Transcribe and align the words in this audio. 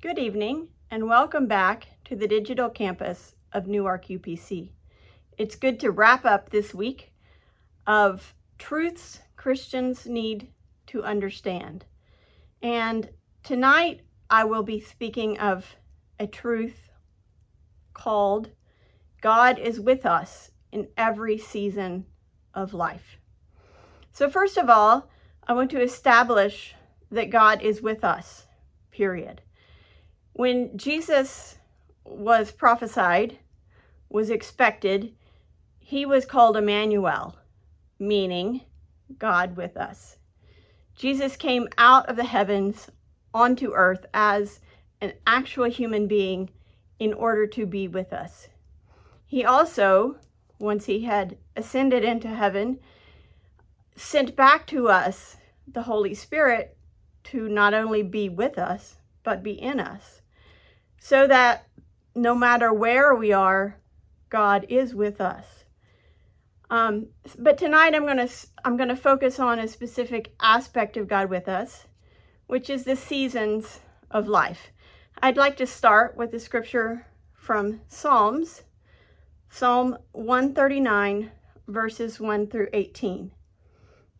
Good 0.00 0.20
evening 0.20 0.68
and 0.92 1.08
welcome 1.08 1.48
back 1.48 1.88
to 2.04 2.14
the 2.14 2.28
digital 2.28 2.70
campus 2.70 3.34
of 3.52 3.66
Newark 3.66 4.06
UPC. 4.06 4.70
It's 5.36 5.56
good 5.56 5.80
to 5.80 5.90
wrap 5.90 6.24
up 6.24 6.50
this 6.50 6.72
week 6.72 7.12
of 7.84 8.32
truths 8.58 9.18
Christians 9.34 10.06
need 10.06 10.52
to 10.86 11.02
understand. 11.02 11.84
And 12.62 13.10
tonight 13.42 14.02
I 14.30 14.44
will 14.44 14.62
be 14.62 14.78
speaking 14.78 15.36
of 15.40 15.74
a 16.20 16.28
truth 16.28 16.90
called 17.92 18.50
God 19.20 19.58
is 19.58 19.80
with 19.80 20.06
us 20.06 20.52
in 20.70 20.86
every 20.96 21.38
season 21.38 22.06
of 22.54 22.72
life. 22.72 23.18
So, 24.12 24.30
first 24.30 24.58
of 24.58 24.70
all, 24.70 25.10
I 25.48 25.54
want 25.54 25.72
to 25.72 25.82
establish 25.82 26.76
that 27.10 27.30
God 27.30 27.62
is 27.62 27.82
with 27.82 28.04
us, 28.04 28.46
period. 28.92 29.42
When 30.38 30.78
Jesus 30.78 31.58
was 32.04 32.52
prophesied, 32.52 33.38
was 34.08 34.30
expected, 34.30 35.12
he 35.80 36.06
was 36.06 36.24
called 36.24 36.56
Emmanuel, 36.56 37.34
meaning 37.98 38.60
God 39.18 39.56
with 39.56 39.76
us. 39.76 40.18
Jesus 40.94 41.34
came 41.34 41.66
out 41.76 42.08
of 42.08 42.14
the 42.14 42.22
heavens 42.22 42.88
onto 43.34 43.72
earth 43.74 44.06
as 44.14 44.60
an 45.00 45.14
actual 45.26 45.68
human 45.68 46.06
being 46.06 46.50
in 47.00 47.14
order 47.14 47.48
to 47.48 47.66
be 47.66 47.88
with 47.88 48.12
us. 48.12 48.46
He 49.26 49.44
also, 49.44 50.18
once 50.60 50.86
he 50.86 51.00
had 51.00 51.36
ascended 51.56 52.04
into 52.04 52.28
heaven, 52.28 52.78
sent 53.96 54.36
back 54.36 54.68
to 54.68 54.86
us 54.86 55.36
the 55.66 55.82
Holy 55.82 56.14
Spirit 56.14 56.76
to 57.24 57.48
not 57.48 57.74
only 57.74 58.04
be 58.04 58.28
with 58.28 58.56
us, 58.56 58.98
but 59.24 59.42
be 59.42 59.60
in 59.60 59.80
us. 59.80 60.17
So 60.98 61.26
that 61.26 61.66
no 62.14 62.34
matter 62.34 62.72
where 62.72 63.14
we 63.14 63.32
are, 63.32 63.76
God 64.30 64.66
is 64.68 64.94
with 64.94 65.20
us. 65.20 65.44
Um, 66.70 67.08
but 67.38 67.56
tonight 67.56 67.94
I'm 67.94 68.04
going 68.04 68.18
to 68.18 68.30
I'm 68.64 68.76
going 68.76 68.90
to 68.90 68.96
focus 68.96 69.38
on 69.38 69.58
a 69.58 69.68
specific 69.68 70.34
aspect 70.40 70.96
of 70.96 71.08
God 71.08 71.30
with 71.30 71.48
us, 71.48 71.86
which 72.46 72.68
is 72.68 72.84
the 72.84 72.96
seasons 72.96 73.80
of 74.10 74.28
life. 74.28 74.72
I'd 75.22 75.36
like 75.36 75.56
to 75.56 75.66
start 75.66 76.16
with 76.16 76.30
the 76.30 76.40
scripture 76.40 77.06
from 77.34 77.80
Psalms, 77.88 78.62
Psalm 79.50 79.96
139, 80.12 81.32
verses 81.66 82.20
1 82.20 82.46
through 82.48 82.68
18 82.72 83.32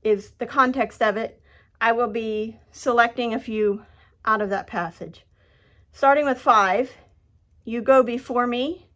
is 0.02 0.32
the 0.38 0.46
context 0.46 1.02
of 1.02 1.16
it. 1.16 1.40
I 1.80 1.92
will 1.92 2.08
be 2.08 2.58
selecting 2.72 3.34
a 3.34 3.38
few 3.38 3.82
out 4.24 4.40
of 4.40 4.50
that 4.50 4.66
passage. 4.66 5.24
Starting 5.92 6.24
with 6.26 6.40
5, 6.40 6.92
you 7.64 7.82
go 7.82 8.02
before 8.02 8.46
me 8.46 8.86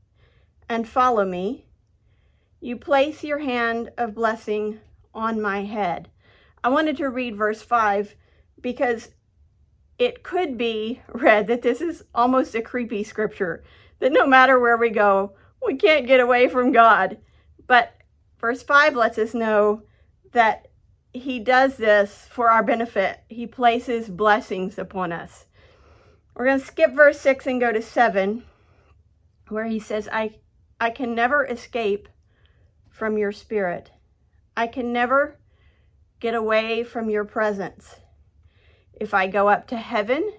and 0.69 0.89
follow 0.89 1.25
me. 1.25 1.67
You 2.61 2.77
place 2.77 3.25
your 3.25 3.41
hand 3.41 3.91
of 3.99 4.15
blessing 4.15 4.79
on 5.13 5.41
my 5.41 5.65
head. 5.65 6.11
I 6.63 6.69
wanted 6.69 6.97
to 6.99 7.09
read 7.09 7.37
verse 7.37 7.61
5 7.61 8.15
because 8.61 9.11
it 9.99 10.23
could 10.23 10.57
be 10.57 11.03
read 11.13 11.49
that 11.49 11.63
this 11.63 11.81
is 11.81 12.05
almost 12.15 12.55
a 12.55 12.63
creepy 12.63 13.05
scripture, 13.05 13.65
that 13.99 14.13
no 14.13 14.27
matter 14.27 14.59
where 14.59 14.77
we 14.77 14.91
go, 14.91 15.35
we 15.65 15.75
can't 15.75 16.07
get 16.07 16.21
away 16.21 16.49
from 16.49 16.73
God. 16.73 17.19
But 17.67 17.95
verse 18.41 18.63
5 18.63 18.95
lets 18.95 19.19
us 19.19 19.35
know 19.35 19.83
that 20.33 20.69
he 21.13 21.41
does 21.41 21.77
this 21.77 22.27
for 22.31 22.49
our 22.49 22.63
benefit. 22.63 23.21
He 23.29 23.47
places 23.47 24.09
blessings 24.09 24.79
upon 24.79 25.13
us. 25.13 25.47
We're 26.43 26.49
going 26.49 26.61
to 26.61 26.67
skip 26.67 26.93
verse 26.93 27.21
6 27.21 27.47
and 27.47 27.61
go 27.61 27.71
to 27.71 27.81
7, 27.81 28.43
where 29.47 29.67
he 29.67 29.79
says, 29.79 30.09
I, 30.11 30.41
I 30.81 30.91
can 30.91 31.15
never 31.15 31.47
escape 31.47 32.09
from 32.91 33.17
your 33.17 33.31
spirit. 33.31 33.93
I 34.57 34.67
can 34.67 34.93
never 34.93 35.39
get 36.19 36.35
away 36.35 36.83
from 36.83 37.09
your 37.09 37.25
presence. 37.25 37.95
If 38.93 39.15
I 39.15 39.29
go 39.29 39.47
up 39.47 39.69
to 39.69 39.77
heaven, 39.77 40.33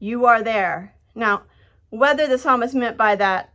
you 0.00 0.26
are 0.26 0.42
there. 0.42 0.94
Now, 1.14 1.44
whether 1.88 2.26
the 2.26 2.36
psalmist 2.36 2.74
meant 2.74 2.98
by 2.98 3.16
that 3.16 3.54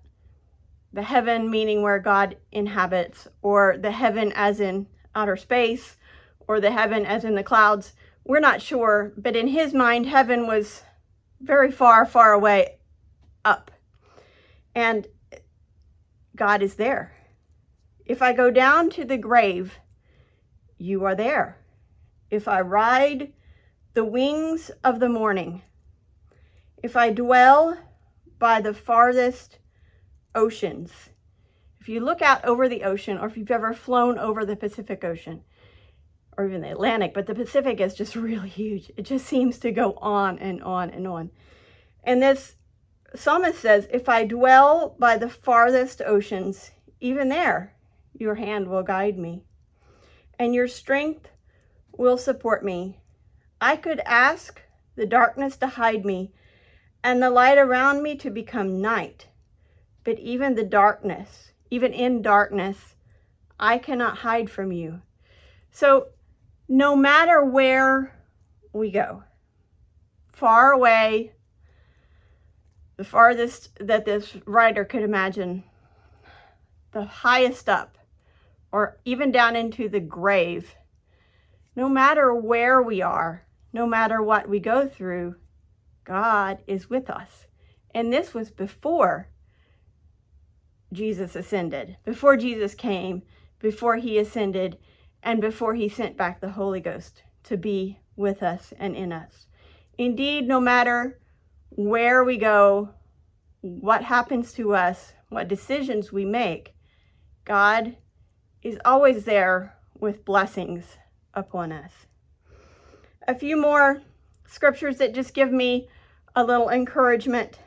the 0.91 1.03
heaven 1.03 1.51
meaning 1.51 1.83
where 1.83 1.99
God 1.99 2.37
inhabits, 2.51 3.27
or 3.43 3.77
the 3.77 3.91
heaven 3.91 4.33
as 4.35 4.59
in 4.59 4.87
outer 5.13 5.37
space, 5.37 5.95
or 6.47 6.59
the 6.59 6.71
heaven 6.71 7.05
as 7.05 7.23
in 7.23 7.35
the 7.35 7.43
clouds, 7.43 7.93
we're 8.23 8.39
not 8.39 8.63
sure. 8.63 9.13
But 9.15 9.35
in 9.35 9.49
his 9.49 9.75
mind, 9.75 10.07
heaven 10.07 10.47
was 10.47 10.81
very 11.41 11.71
far, 11.71 12.05
far 12.05 12.33
away 12.33 12.77
up. 13.45 13.71
And 14.75 15.07
God 16.35 16.61
is 16.61 16.75
there. 16.75 17.13
If 18.05 18.21
I 18.21 18.33
go 18.33 18.49
down 18.49 18.89
to 18.91 19.05
the 19.05 19.17
grave, 19.17 19.79
you 20.77 21.05
are 21.05 21.15
there. 21.15 21.57
If 22.31 22.47
I 22.47 22.61
ride 22.61 23.33
the 23.93 24.05
wings 24.05 24.71
of 24.83 24.99
the 24.99 25.09
morning, 25.09 25.61
if 26.81 26.95
I 26.95 27.11
dwell 27.11 27.77
by 28.37 28.61
the 28.61 28.73
farthest 28.73 29.59
oceans, 30.33 30.91
if 31.81 31.89
you 31.89 31.99
look 31.99 32.21
out 32.21 32.43
over 32.45 32.67
the 32.67 32.83
ocean, 32.83 33.17
or 33.17 33.27
if 33.27 33.37
you've 33.37 33.51
ever 33.51 33.73
flown 33.73 34.17
over 34.17 34.45
the 34.45 34.55
Pacific 34.55 35.03
Ocean, 35.03 35.43
or 36.39 36.47
even 36.47 36.61
the 36.61 36.71
Atlantic, 36.71 37.13
but 37.13 37.27
the 37.27 37.35
Pacific 37.35 37.81
is 37.81 37.93
just 37.93 38.15
really 38.15 38.47
huge. 38.47 38.89
It 38.95 39.03
just 39.03 39.25
seems 39.25 39.59
to 39.59 39.71
go 39.71 39.93
on 39.95 40.39
and 40.39 40.63
on 40.63 40.89
and 40.89 41.05
on. 41.05 41.31
And 42.05 42.21
this 42.21 42.55
psalmist 43.13 43.59
says, 43.59 43.89
If 43.91 44.07
I 44.07 44.23
dwell 44.23 44.95
by 44.97 45.17
the 45.17 45.29
farthest 45.29 46.01
oceans, 46.01 46.71
even 47.01 47.27
there 47.27 47.73
your 48.13 48.35
hand 48.35 48.69
will 48.69 48.83
guide 48.83 49.17
me, 49.17 49.43
and 50.39 50.55
your 50.55 50.69
strength 50.69 51.27
will 51.97 52.17
support 52.17 52.63
me. 52.63 52.99
I 53.59 53.75
could 53.75 53.99
ask 54.05 54.61
the 54.95 55.05
darkness 55.05 55.57
to 55.57 55.67
hide 55.67 56.05
me, 56.05 56.31
and 57.03 57.21
the 57.21 57.29
light 57.29 57.57
around 57.57 58.01
me 58.01 58.15
to 58.15 58.29
become 58.29 58.81
night. 58.81 59.27
But 60.05 60.19
even 60.19 60.55
the 60.55 60.63
darkness, 60.63 61.51
even 61.69 61.91
in 61.91 62.21
darkness, 62.21 62.95
I 63.59 63.77
cannot 63.77 64.19
hide 64.19 64.49
from 64.49 64.71
you. 64.71 65.01
So, 65.71 66.07
no 66.69 66.95
matter 66.95 67.43
where 67.43 68.15
we 68.71 68.91
go, 68.91 69.23
far 70.31 70.71
away, 70.71 71.33
the 72.95 73.03
farthest 73.03 73.71
that 73.79 74.05
this 74.05 74.37
writer 74.45 74.85
could 74.85 75.01
imagine, 75.01 75.63
the 76.91 77.03
highest 77.03 77.67
up, 77.67 77.97
or 78.71 78.99
even 79.03 79.31
down 79.31 79.55
into 79.55 79.89
the 79.89 79.99
grave, 79.99 80.75
no 81.75 81.89
matter 81.89 82.35
where 82.35 82.81
we 82.83 83.01
are, 83.01 83.47
no 83.73 83.87
matter 83.87 84.21
what 84.21 84.47
we 84.47 84.59
go 84.59 84.87
through, 84.87 85.35
God 86.03 86.59
is 86.67 86.87
with 86.89 87.09
us. 87.09 87.47
And 87.95 88.13
this 88.13 88.35
was 88.35 88.51
before 88.51 89.29
Jesus 90.93 91.35
ascended, 91.35 91.97
before 92.05 92.37
Jesus 92.37 92.75
came, 92.75 93.23
before 93.59 93.97
he 93.97 94.19
ascended, 94.19 94.77
and 95.23 95.41
before 95.41 95.75
he 95.75 95.89
sent 95.89 96.17
back 96.17 96.39
the 96.39 96.51
Holy 96.51 96.79
Ghost 96.79 97.23
to 97.43 97.57
be 97.57 97.99
with 98.15 98.43
us 98.43 98.73
and 98.77 98.95
in 98.95 99.11
us. 99.11 99.47
Indeed, 99.97 100.47
no 100.47 100.59
matter 100.59 101.19
where 101.69 102.23
we 102.23 102.37
go, 102.37 102.89
what 103.61 104.03
happens 104.03 104.53
to 104.53 104.73
us, 104.73 105.13
what 105.29 105.47
decisions 105.47 106.11
we 106.11 106.25
make, 106.25 106.73
God 107.45 107.97
is 108.61 108.77
always 108.85 109.25
there 109.25 109.75
with 109.99 110.25
blessings 110.25 110.97
upon 111.33 111.71
us. 111.71 111.91
A 113.27 113.35
few 113.35 113.57
more 113.57 114.01
scriptures 114.47 114.97
that 114.97 115.13
just 115.13 115.33
give 115.33 115.51
me 115.51 115.87
a 116.35 116.43
little 116.43 116.69
encouragement. 116.69 117.59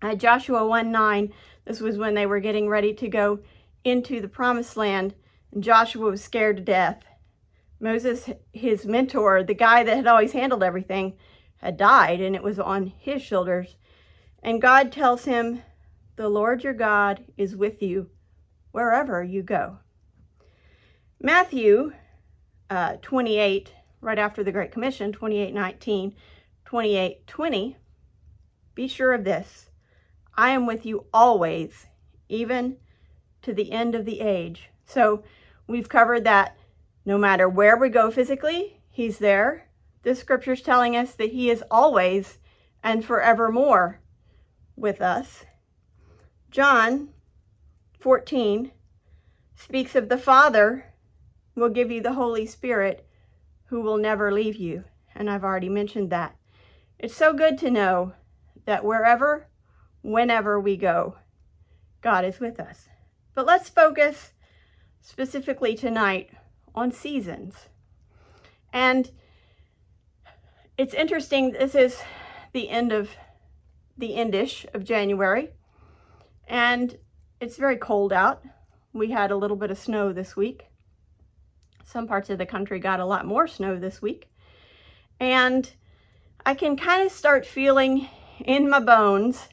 Uh, 0.00 0.14
Joshua 0.14 0.66
1 0.66 0.90
9, 0.90 1.32
this 1.64 1.80
was 1.80 1.96
when 1.96 2.14
they 2.14 2.26
were 2.26 2.40
getting 2.40 2.68
ready 2.68 2.92
to 2.94 3.08
go 3.08 3.40
into 3.84 4.20
the 4.20 4.28
promised 4.28 4.76
land, 4.76 5.14
and 5.52 5.62
Joshua 5.62 6.10
was 6.10 6.24
scared 6.24 6.56
to 6.56 6.62
death. 6.62 7.04
Moses, 7.78 8.30
his 8.52 8.86
mentor, 8.86 9.42
the 9.42 9.54
guy 9.54 9.84
that 9.84 9.96
had 9.96 10.06
always 10.06 10.32
handled 10.32 10.62
everything, 10.62 11.14
had 11.56 11.76
died, 11.76 12.20
and 12.20 12.34
it 12.34 12.42
was 12.42 12.58
on 12.58 12.92
his 12.98 13.22
shoulders. 13.22 13.76
And 14.42 14.62
God 14.62 14.90
tells 14.90 15.24
him, 15.24 15.62
The 16.16 16.28
Lord 16.28 16.64
your 16.64 16.72
God 16.72 17.24
is 17.36 17.56
with 17.56 17.82
you 17.82 18.10
wherever 18.72 19.22
you 19.22 19.42
go. 19.42 19.78
Matthew 21.20 21.92
uh, 22.70 22.96
28, 23.02 23.72
right 24.00 24.18
after 24.18 24.42
the 24.42 24.52
Great 24.52 24.72
Commission, 24.72 25.12
28 25.12 25.54
19, 25.54 26.16
28 26.64 27.26
20. 27.26 27.76
Be 28.74 28.88
sure 28.88 29.12
of 29.12 29.24
this 29.24 29.70
I 30.34 30.50
am 30.50 30.66
with 30.66 30.86
you 30.86 31.06
always, 31.12 31.86
even 32.28 32.78
to 33.42 33.52
the 33.52 33.70
end 33.70 33.94
of 33.94 34.04
the 34.04 34.20
age. 34.20 34.70
So 34.86 35.22
we've 35.72 35.88
covered 35.88 36.22
that 36.24 36.56
no 37.04 37.18
matter 37.18 37.48
where 37.48 37.76
we 37.76 37.88
go 37.88 38.10
physically, 38.10 38.78
He's 38.90 39.18
there. 39.18 39.68
This 40.02 40.20
scripture 40.20 40.52
is 40.52 40.62
telling 40.62 40.94
us 40.94 41.14
that 41.14 41.32
He 41.32 41.50
is 41.50 41.64
always 41.70 42.38
and 42.84 43.04
forevermore 43.04 44.00
with 44.76 45.00
us. 45.00 45.44
John 46.50 47.08
14 47.98 48.70
speaks 49.56 49.94
of 49.94 50.08
the 50.08 50.18
Father 50.18 50.92
will 51.54 51.70
give 51.70 51.90
you 51.90 52.02
the 52.02 52.12
Holy 52.12 52.44
Spirit 52.44 53.08
who 53.66 53.80
will 53.80 53.96
never 53.96 54.30
leave 54.30 54.56
you. 54.56 54.84
And 55.14 55.30
I've 55.30 55.44
already 55.44 55.70
mentioned 55.70 56.10
that. 56.10 56.36
It's 56.98 57.16
so 57.16 57.32
good 57.32 57.56
to 57.58 57.70
know 57.70 58.12
that 58.66 58.84
wherever, 58.84 59.48
whenever 60.02 60.60
we 60.60 60.76
go, 60.76 61.16
God 62.02 62.26
is 62.26 62.40
with 62.40 62.60
us. 62.60 62.88
But 63.34 63.46
let's 63.46 63.70
focus 63.70 64.32
specifically 65.02 65.74
tonight 65.74 66.30
on 66.74 66.90
seasons. 66.92 67.68
And 68.72 69.10
it's 70.78 70.94
interesting, 70.94 71.52
this 71.52 71.74
is 71.74 72.00
the 72.54 72.70
end 72.70 72.92
of 72.92 73.10
the 73.98 74.12
endish 74.12 74.64
of 74.72 74.84
January, 74.84 75.50
and 76.48 76.96
it's 77.40 77.56
very 77.56 77.76
cold 77.76 78.12
out. 78.12 78.42
We 78.94 79.10
had 79.10 79.30
a 79.30 79.36
little 79.36 79.56
bit 79.56 79.70
of 79.70 79.78
snow 79.78 80.12
this 80.12 80.36
week. 80.36 80.66
Some 81.84 82.06
parts 82.06 82.30
of 82.30 82.38
the 82.38 82.46
country 82.46 82.78
got 82.78 83.00
a 83.00 83.04
lot 83.04 83.26
more 83.26 83.46
snow 83.46 83.76
this 83.76 84.00
week. 84.00 84.28
And 85.20 85.70
I 86.46 86.54
can 86.54 86.76
kind 86.76 87.04
of 87.04 87.12
start 87.12 87.44
feeling 87.44 88.08
in 88.44 88.68
my 88.68 88.80
bones 88.80 89.48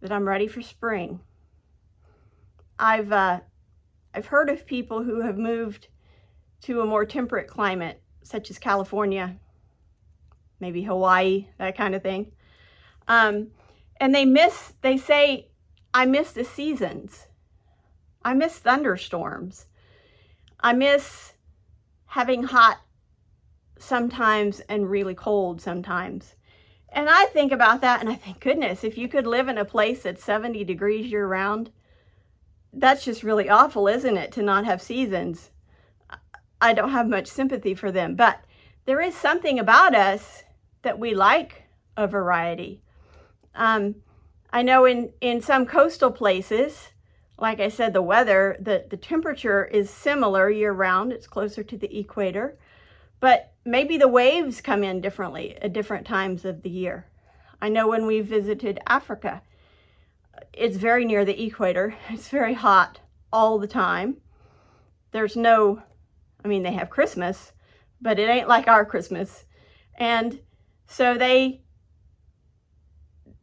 that 0.00 0.10
I'm 0.10 0.26
ready 0.26 0.46
for 0.46 0.62
spring. 0.62 1.20
I've 2.78 3.12
uh, 3.12 3.40
I've 4.14 4.26
heard 4.26 4.50
of 4.50 4.66
people 4.66 5.02
who 5.02 5.20
have 5.20 5.38
moved 5.38 5.88
to 6.62 6.80
a 6.80 6.86
more 6.86 7.04
temperate 7.04 7.48
climate, 7.48 8.02
such 8.22 8.50
as 8.50 8.58
California, 8.58 9.36
maybe 10.58 10.82
Hawaii, 10.82 11.48
that 11.58 11.76
kind 11.76 11.94
of 11.94 12.02
thing. 12.02 12.32
Um, 13.08 13.48
and 13.98 14.14
they 14.14 14.24
miss, 14.24 14.74
they 14.82 14.96
say, 14.96 15.48
I 15.92 16.06
miss 16.06 16.32
the 16.32 16.44
seasons. 16.44 17.26
I 18.24 18.34
miss 18.34 18.58
thunderstorms. 18.58 19.66
I 20.60 20.72
miss 20.72 21.32
having 22.06 22.42
hot 22.44 22.80
sometimes 23.78 24.60
and 24.60 24.90
really 24.90 25.14
cold 25.14 25.60
sometimes. 25.60 26.34
And 26.90 27.08
I 27.08 27.26
think 27.26 27.52
about 27.52 27.80
that 27.80 28.00
and 28.00 28.08
I 28.10 28.14
think, 28.14 28.40
goodness, 28.40 28.84
if 28.84 28.98
you 28.98 29.08
could 29.08 29.26
live 29.26 29.48
in 29.48 29.58
a 29.58 29.64
place 29.64 30.02
that's 30.02 30.24
70 30.24 30.64
degrees 30.64 31.10
year 31.10 31.26
round, 31.26 31.70
that's 32.72 33.04
just 33.04 33.22
really 33.22 33.48
awful, 33.48 33.88
isn't 33.88 34.16
it, 34.16 34.32
to 34.32 34.42
not 34.42 34.64
have 34.64 34.82
seasons? 34.82 35.50
I 36.60 36.72
don't 36.72 36.90
have 36.90 37.08
much 37.08 37.26
sympathy 37.26 37.74
for 37.74 37.90
them, 37.90 38.14
but 38.14 38.40
there 38.84 39.00
is 39.00 39.14
something 39.14 39.58
about 39.58 39.94
us 39.94 40.44
that 40.82 40.98
we 40.98 41.14
like 41.14 41.64
a 41.96 42.06
variety. 42.06 42.82
Um, 43.54 43.96
I 44.52 44.62
know 44.62 44.84
in, 44.84 45.12
in 45.20 45.40
some 45.40 45.66
coastal 45.66 46.10
places, 46.10 46.90
like 47.38 47.60
I 47.60 47.68
said, 47.68 47.92
the 47.92 48.02
weather, 48.02 48.56
the, 48.60 48.84
the 48.88 48.96
temperature 48.96 49.64
is 49.64 49.88
similar 49.90 50.50
year 50.50 50.72
round. 50.72 51.12
It's 51.12 51.26
closer 51.26 51.62
to 51.62 51.76
the 51.76 51.98
equator, 51.98 52.58
but 53.18 53.52
maybe 53.64 53.96
the 53.96 54.08
waves 54.08 54.60
come 54.60 54.84
in 54.84 55.00
differently 55.00 55.56
at 55.56 55.72
different 55.72 56.06
times 56.06 56.44
of 56.44 56.62
the 56.62 56.70
year. 56.70 57.06
I 57.60 57.68
know 57.68 57.88
when 57.88 58.06
we 58.06 58.20
visited 58.20 58.80
Africa, 58.86 59.42
it's 60.52 60.76
very 60.76 61.04
near 61.04 61.24
the 61.24 61.42
equator. 61.42 61.94
It's 62.10 62.28
very 62.28 62.54
hot 62.54 63.00
all 63.32 63.58
the 63.58 63.66
time. 63.66 64.16
There's 65.12 65.36
no, 65.36 65.82
I 66.44 66.48
mean, 66.48 66.62
they 66.62 66.72
have 66.72 66.90
Christmas, 66.90 67.52
but 68.00 68.18
it 68.18 68.28
ain't 68.28 68.48
like 68.48 68.68
our 68.68 68.84
Christmas. 68.84 69.44
And 69.96 70.40
so 70.86 71.16
they, 71.16 71.62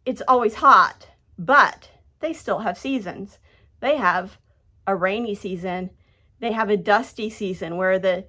it's 0.06 0.22
always 0.28 0.56
hot, 0.56 1.08
but 1.38 1.90
they 2.20 2.34
still 2.34 2.60
have 2.60 2.78
seasons. 2.78 3.40
They 3.80 3.98
have 3.98 4.38
a 4.86 4.96
rainy 4.96 5.36
season. 5.36 5.92
They 6.40 6.52
have 6.52 6.70
a 6.70 6.78
dusty 6.78 7.30
season 7.30 7.78
where 7.78 8.00
the, 8.00 8.26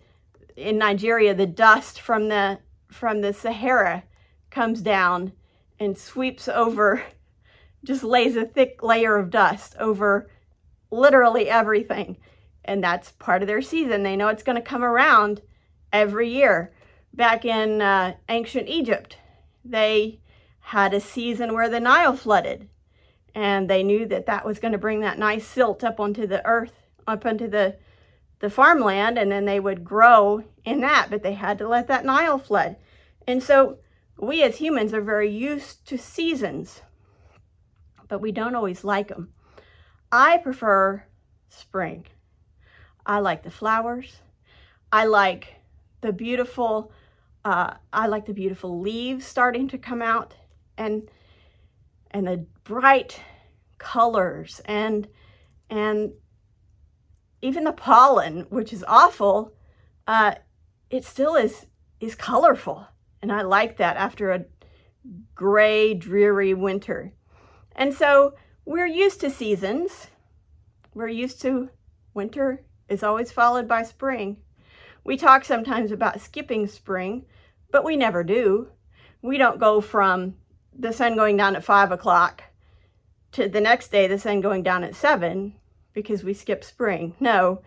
in 0.57 0.79
Nigeria, 0.79 1.35
the 1.35 1.47
dust 1.47 2.01
from 2.01 2.29
the, 2.29 2.59
from 2.89 3.21
the 3.21 3.33
Sahara 3.33 4.05
comes 4.51 4.81
down 4.81 5.33
and 5.79 5.97
sweeps 5.97 6.49
over 6.49 7.03
just 7.85 8.03
lays 8.03 8.37
a 8.37 8.45
thick 8.45 8.83
layer 8.83 9.17
of 9.17 9.31
dust 9.31 9.77
over 9.79 10.31
literally 10.91 11.49
everything. 11.49 12.17
And 12.65 12.83
that's 12.83 13.13
part 13.13 13.43
of 13.43 13.49
their 13.49 13.63
season. 13.63 14.03
They 14.03 14.17
know 14.17 14.29
it's 14.29 14.43
going 14.43 14.57
to 14.57 14.63
come 14.63 14.85
around 14.85 15.41
every 15.93 16.29
year. 16.29 16.73
Back 17.15 17.45
in 17.45 17.81
uh, 17.81 18.15
ancient 18.29 18.69
Egypt, 18.69 19.17
they 19.65 20.21
had 20.61 20.93
a 20.93 21.01
season 21.01 21.55
where 21.55 21.69
the 21.69 21.81
Nile 21.81 22.17
flooded. 22.17 22.69
And 23.35 23.71
they 23.71 23.83
knew 23.83 24.07
that 24.07 24.27
that 24.27 24.45
was 24.45 24.59
going 24.59 24.73
to 24.73 24.79
bring 24.79 25.01
that 25.01 25.19
nice 25.19 25.47
silt 25.47 25.85
up 25.85 26.01
onto 26.01 26.27
the 26.27 26.45
earth, 26.45 26.73
up 27.07 27.25
onto 27.25 27.49
the, 27.49 27.77
the 28.41 28.51
farmland, 28.51 29.19
and 29.19 29.31
then 29.31 29.45
they 29.45 29.61
would 29.61 29.85
grow 29.85 30.45
in 30.65 30.81
that. 30.81 31.09
But 31.11 31.23
they 31.23 31.35
had 31.35 31.59
to 31.59 31.69
let 31.69 31.87
that 31.89 32.05
Nile 32.05 32.39
flood. 32.39 32.77
And 33.27 33.43
so 33.43 33.79
we 34.19 34.43
as 34.43 34.57
humans 34.57 34.93
are 34.93 35.01
very 35.01 35.31
used 35.31 35.87
to 35.89 35.97
seasons 35.97 36.83
but 38.09 38.21
we 38.21 38.33
don't 38.33 38.55
always 38.55 38.85
like 38.85 39.09
them. 39.09 39.33
I 40.11 40.39
prefer 40.39 41.05
spring. 41.49 42.07
I 43.05 43.21
like 43.21 43.43
the 43.43 43.51
flowers. 43.51 44.21
I 44.93 45.05
like 45.05 45.57
the 46.01 46.13
beautiful, 46.13 46.93
uh, 47.45 47.75
I 47.93 48.07
like 48.07 48.27
the 48.27 48.35
beautiful 48.35 48.81
leaves 48.81 49.27
starting 49.27 49.69
to 49.69 49.79
come 49.79 50.03
out 50.03 50.35
and, 50.77 51.11
and 52.11 52.27
the 52.27 52.47
bright 52.65 53.21
colors 53.79 54.61
and, 54.65 55.09
and 55.69 56.13
even 57.43 57.65
the 57.65 57.73
pollen, 57.73 58.47
which 58.49 58.73
is 58.73 58.85
awful, 58.89 59.53
uh, 60.07 60.35
it 60.91 61.05
still 61.05 61.37
is, 61.37 61.67
is 62.01 62.15
colorful. 62.15 62.87
And 63.21 63.31
I 63.31 63.43
like 63.43 63.77
that 63.77 63.97
after 63.97 64.33
a 64.33 64.45
gray, 65.35 65.95
dreary 65.95 66.55
winter. 66.55 67.13
And 67.79 67.95
so 67.95 68.35
we're 68.65 68.87
used 68.87 69.21
to 69.21 69.31
seasons. 69.31 70.09
We're 70.95 71.09
used 71.09 71.41
to 71.43 71.71
winter 72.13 72.65
is 72.89 73.05
always 73.05 73.31
followed 73.31 73.69
by 73.69 73.85
spring. 73.85 74.39
We 75.05 75.17
talk 75.17 75.45
sometimes 75.45 75.93
about 75.93 76.21
skipping 76.21 76.67
spring, 76.67 77.27
but 77.71 77.85
we 77.85 77.95
never 77.95 78.25
do. 78.25 78.71
We 79.23 79.39
don't 79.39 79.61
go 79.61 79.81
from 79.81 80.35
the 80.77 80.93
sun 80.93 81.15
going 81.15 81.37
down 81.37 81.55
at 81.55 81.63
five 81.63 81.93
o'clock 81.93 82.43
to 83.33 83.49
the 83.49 83.61
next 83.61 83.93
day 83.93 84.09
the 84.09 84.19
sun 84.19 84.41
going 84.41 84.65
down 84.65 84.83
at 84.83 84.97
seven 84.97 85.55
because 85.93 86.25
we 86.25 86.35
skip 86.35 86.65
spring. 86.65 87.15
No, 87.21 87.63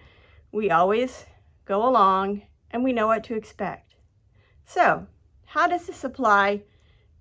we 0.51 0.69
always 0.71 1.25
go 1.63 1.87
along 1.87 2.41
and 2.69 2.83
we 2.83 2.91
know 2.91 3.07
what 3.07 3.23
to 3.25 3.35
expect. 3.35 3.95
So, 4.65 5.07
how 5.45 5.67
does 5.67 5.87
this 5.87 6.03
apply 6.03 6.63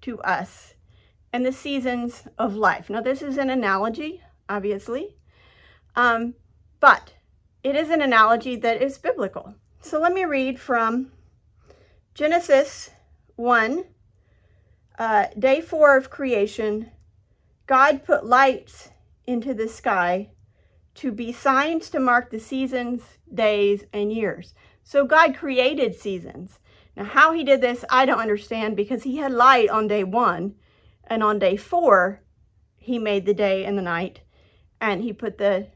to 0.01 0.19
us 0.23 0.75
and 1.33 1.45
the 1.45 1.53
seasons 1.53 2.25
of 2.39 2.55
life. 2.55 2.91
Now, 2.91 3.01
this 3.01 3.23
is 3.23 3.39
an 3.39 3.51
analogy, 3.51 4.23
obviously, 4.49 5.17
um, 5.95 6.35
but 6.81 7.15
it 7.63 7.77
is 7.77 7.91
an 7.91 8.03
analogy 8.03 8.57
that 8.57 8.83
is 8.83 8.99
biblical. 8.99 9.55
So 9.81 10.01
let 10.01 10.13
me 10.13 10.25
read 10.25 10.59
from 10.59 11.13
Genesis 12.15 12.91
1, 13.37 13.85
uh, 14.99 15.27
day 15.39 15.61
4 15.61 15.97
of 15.97 16.11
creation. 16.11 16.91
God 17.67 18.05
put 18.05 18.27
lights 18.27 18.91
into 19.27 19.55
the 19.55 19.69
sky 19.69 20.31
to 20.97 21.13
be 21.13 21.33
signs 21.33 21.89
to 21.91 22.01
mark 22.01 22.31
the 22.31 22.41
seasons, 22.41 23.03
days, 23.33 23.85
and 23.93 24.13
years. 24.13 24.55
So 24.83 25.05
God 25.05 25.37
created 25.37 25.95
seasons. 25.95 26.59
Now, 26.97 27.05
how 27.05 27.33
he 27.33 27.45
did 27.45 27.61
this, 27.61 27.85
I 27.89 28.05
don't 28.07 28.19
understand 28.19 28.77
because 28.77 29.05
he 29.05 29.19
had 29.19 29.33
light 29.33 29.71
on 29.71 29.87
day 29.87 30.05
one 30.05 30.57
and 31.11 31.25
on 31.25 31.41
day 31.41 31.57
four, 31.57 32.23
he 32.77 32.99
made 32.99 33.27
the 33.27 33.35
day 33.35 33.65
and 33.65 33.77
the 33.77 33.83
night, 33.83 34.21
and 34.81 35.03
he 35.03 35.13
put 35.13 35.37
the, 35.37 35.67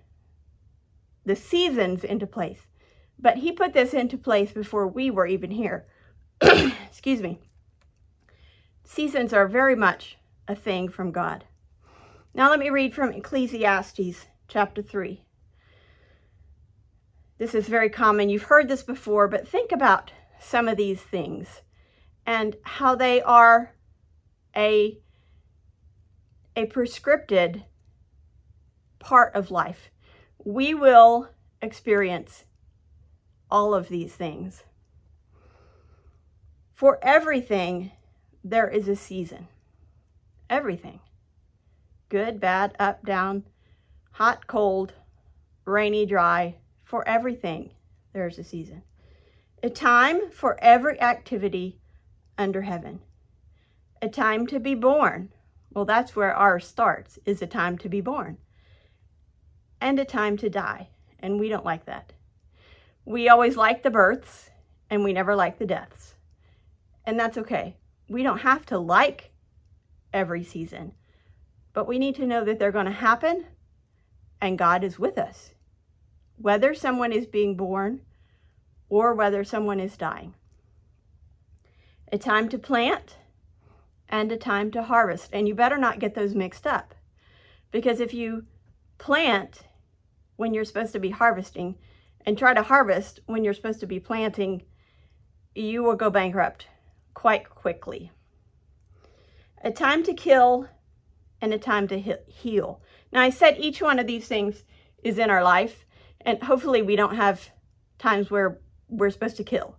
the 1.27 1.35
seasons 1.35 2.05
into 2.05 2.27
place. 2.27 2.61
But 3.19 3.39
he 3.39 3.51
put 3.51 3.73
this 3.73 3.93
into 3.93 4.17
place 4.17 4.53
before 4.53 4.87
we 4.87 5.11
were 5.11 5.27
even 5.27 5.51
here. 5.51 5.87
Excuse 6.41 7.21
me. 7.21 7.41
Seasons 8.85 9.33
are 9.33 9.49
very 9.49 9.75
much 9.75 10.17
a 10.47 10.55
thing 10.55 10.89
from 10.89 11.11
God. 11.11 11.45
Now 12.33 12.51
let 12.51 12.59
me 12.59 12.71
read 12.71 12.95
from 12.95 13.13
Ecclesiastes 13.13 14.27
chapter 14.47 14.83
3. 14.83 15.25
This 17.39 17.55
is 17.55 17.67
very 17.67 17.91
common. 17.91 18.29
You've 18.29 18.45
heard 18.45 18.69
this 18.69 18.83
before, 18.83 19.27
but 19.27 19.49
think 19.49 19.73
about 19.73 20.13
some 20.39 20.69
of 20.69 20.77
these 20.77 21.01
things 21.01 21.63
and 22.25 22.57
how 22.63 22.95
they 22.95 23.21
are 23.23 23.75
a 24.57 25.01
a 26.57 26.67
prescripted 26.67 27.65
part 28.99 29.35
of 29.35 29.51
life. 29.51 29.91
We 30.45 30.75
will 30.75 31.29
experience 31.63 32.45
all 33.51 33.75
of 33.75 33.89
these 33.89 34.15
things. 34.15 34.65
For 36.73 36.99
everything, 37.03 37.93
there 38.43 38.69
is 38.69 38.89
a 38.89 38.97
season. 38.97 39.49
everything. 40.51 41.01
Good, 42.09 42.41
bad, 42.41 42.77
up, 42.79 43.05
down, 43.05 43.45
hot, 44.13 44.47
cold, 44.47 44.93
rainy, 45.65 46.07
dry, 46.07 46.57
for 46.85 47.07
everything 47.09 47.71
there's 48.13 48.39
a 48.39 48.45
season. 48.45 48.83
A 49.63 49.71
time 49.71 50.31
for 50.31 50.59
every 50.63 51.01
activity 51.01 51.81
under 52.39 52.63
heaven. 52.63 53.01
A 54.03 54.09
time 54.09 54.47
to 54.49 54.61
be 54.61 54.75
born. 54.75 55.31
Well, 55.75 55.85
that's 55.85 56.15
where 56.15 56.35
ours 56.35 56.67
starts, 56.67 57.19
is 57.27 57.43
a 57.43 57.47
time 57.47 57.77
to 57.79 57.89
be 57.89 58.01
born. 58.01 58.39
And 59.81 59.99
a 59.99 60.05
time 60.05 60.37
to 60.39 60.49
die. 60.49 60.89
And 61.19 61.39
we 61.39 61.49
don't 61.49 61.65
like 61.65 61.85
that. 61.87 62.13
We 63.05 63.29
always 63.29 63.57
like 63.57 63.83
the 63.83 63.91
births, 63.91 64.51
and 64.89 65.05
we 65.05 65.13
never 65.13 65.35
like 65.35 65.59
the 65.59 65.67
deaths. 65.67 66.15
And 67.05 67.19
that's 67.19 67.37
okay. 67.37 67.77
We 68.09 68.23
don't 68.23 68.39
have 68.39 68.65
to 68.67 68.79
like 68.79 69.33
every 70.13 70.45
season, 70.45 70.93
but 71.73 71.89
we 71.89 71.99
need 71.99 72.15
to 72.17 72.27
know 72.27 72.45
that 72.45 72.59
they're 72.59 72.73
going 72.73 72.87
to 72.87 72.93
happen 72.93 73.47
and 74.41 74.59
God 74.59 74.85
is 74.85 74.99
with 74.99 75.19
us. 75.19 75.53
Whether 76.37 76.75
someone 76.75 77.13
is 77.13 77.27
being 77.27 77.57
born 77.57 78.03
or 78.89 79.15
whether 79.15 79.43
someone 79.43 79.81
is 79.81 79.97
dying. 79.97 80.35
A 82.13 82.19
time 82.19 82.49
to 82.51 82.59
plant 82.59 83.17
and 84.09 84.31
a 84.31 84.37
time 84.37 84.71
to 84.73 84.83
harvest. 84.83 85.31
And 85.33 85.49
you 85.49 85.55
better 85.55 85.79
not 85.79 85.99
get 85.99 86.15
those 86.15 86.35
mixed 86.35 86.67
up. 86.67 86.95
Because 87.71 88.01
if 88.01 88.15
you 88.15 88.47
plant 88.99 89.63
when 90.37 90.55
you're 90.55 90.65
supposed 90.65 90.93
to 90.93 90.99
be 90.99 91.11
harvesting 91.11 91.77
and 92.27 92.39
try 92.39 92.55
to 92.55 92.63
harvest 92.63 93.21
when 93.27 93.45
you're 93.45 93.55
supposed 93.55 93.81
to 93.81 93.87
be 93.87 94.01
planting, 94.01 94.63
you 95.55 95.83
will 95.83 95.97
go 95.97 96.11
bankrupt 96.11 96.69
quite 97.15 97.49
quickly. 97.49 98.11
A 99.63 99.71
time 99.71 100.03
to 100.05 100.15
kill 100.15 100.69
and 101.41 101.53
a 101.53 101.59
time 101.59 101.89
to 101.89 101.99
heal. 101.99 102.83
Now, 103.13 103.23
I 103.23 103.31
said 103.31 103.57
each 103.59 103.81
one 103.81 103.99
of 103.99 104.07
these 104.07 104.27
things 104.27 104.65
is 105.03 105.19
in 105.19 105.31
our 105.31 105.45
life, 105.45 105.87
and 106.21 106.43
hopefully 106.43 106.83
we 106.83 106.97
don't 106.97 107.17
have 107.17 107.51
times 107.99 108.31
where 108.31 108.61
we're 108.89 109.11
supposed 109.11 109.37
to 109.37 109.45
kill. 109.45 109.77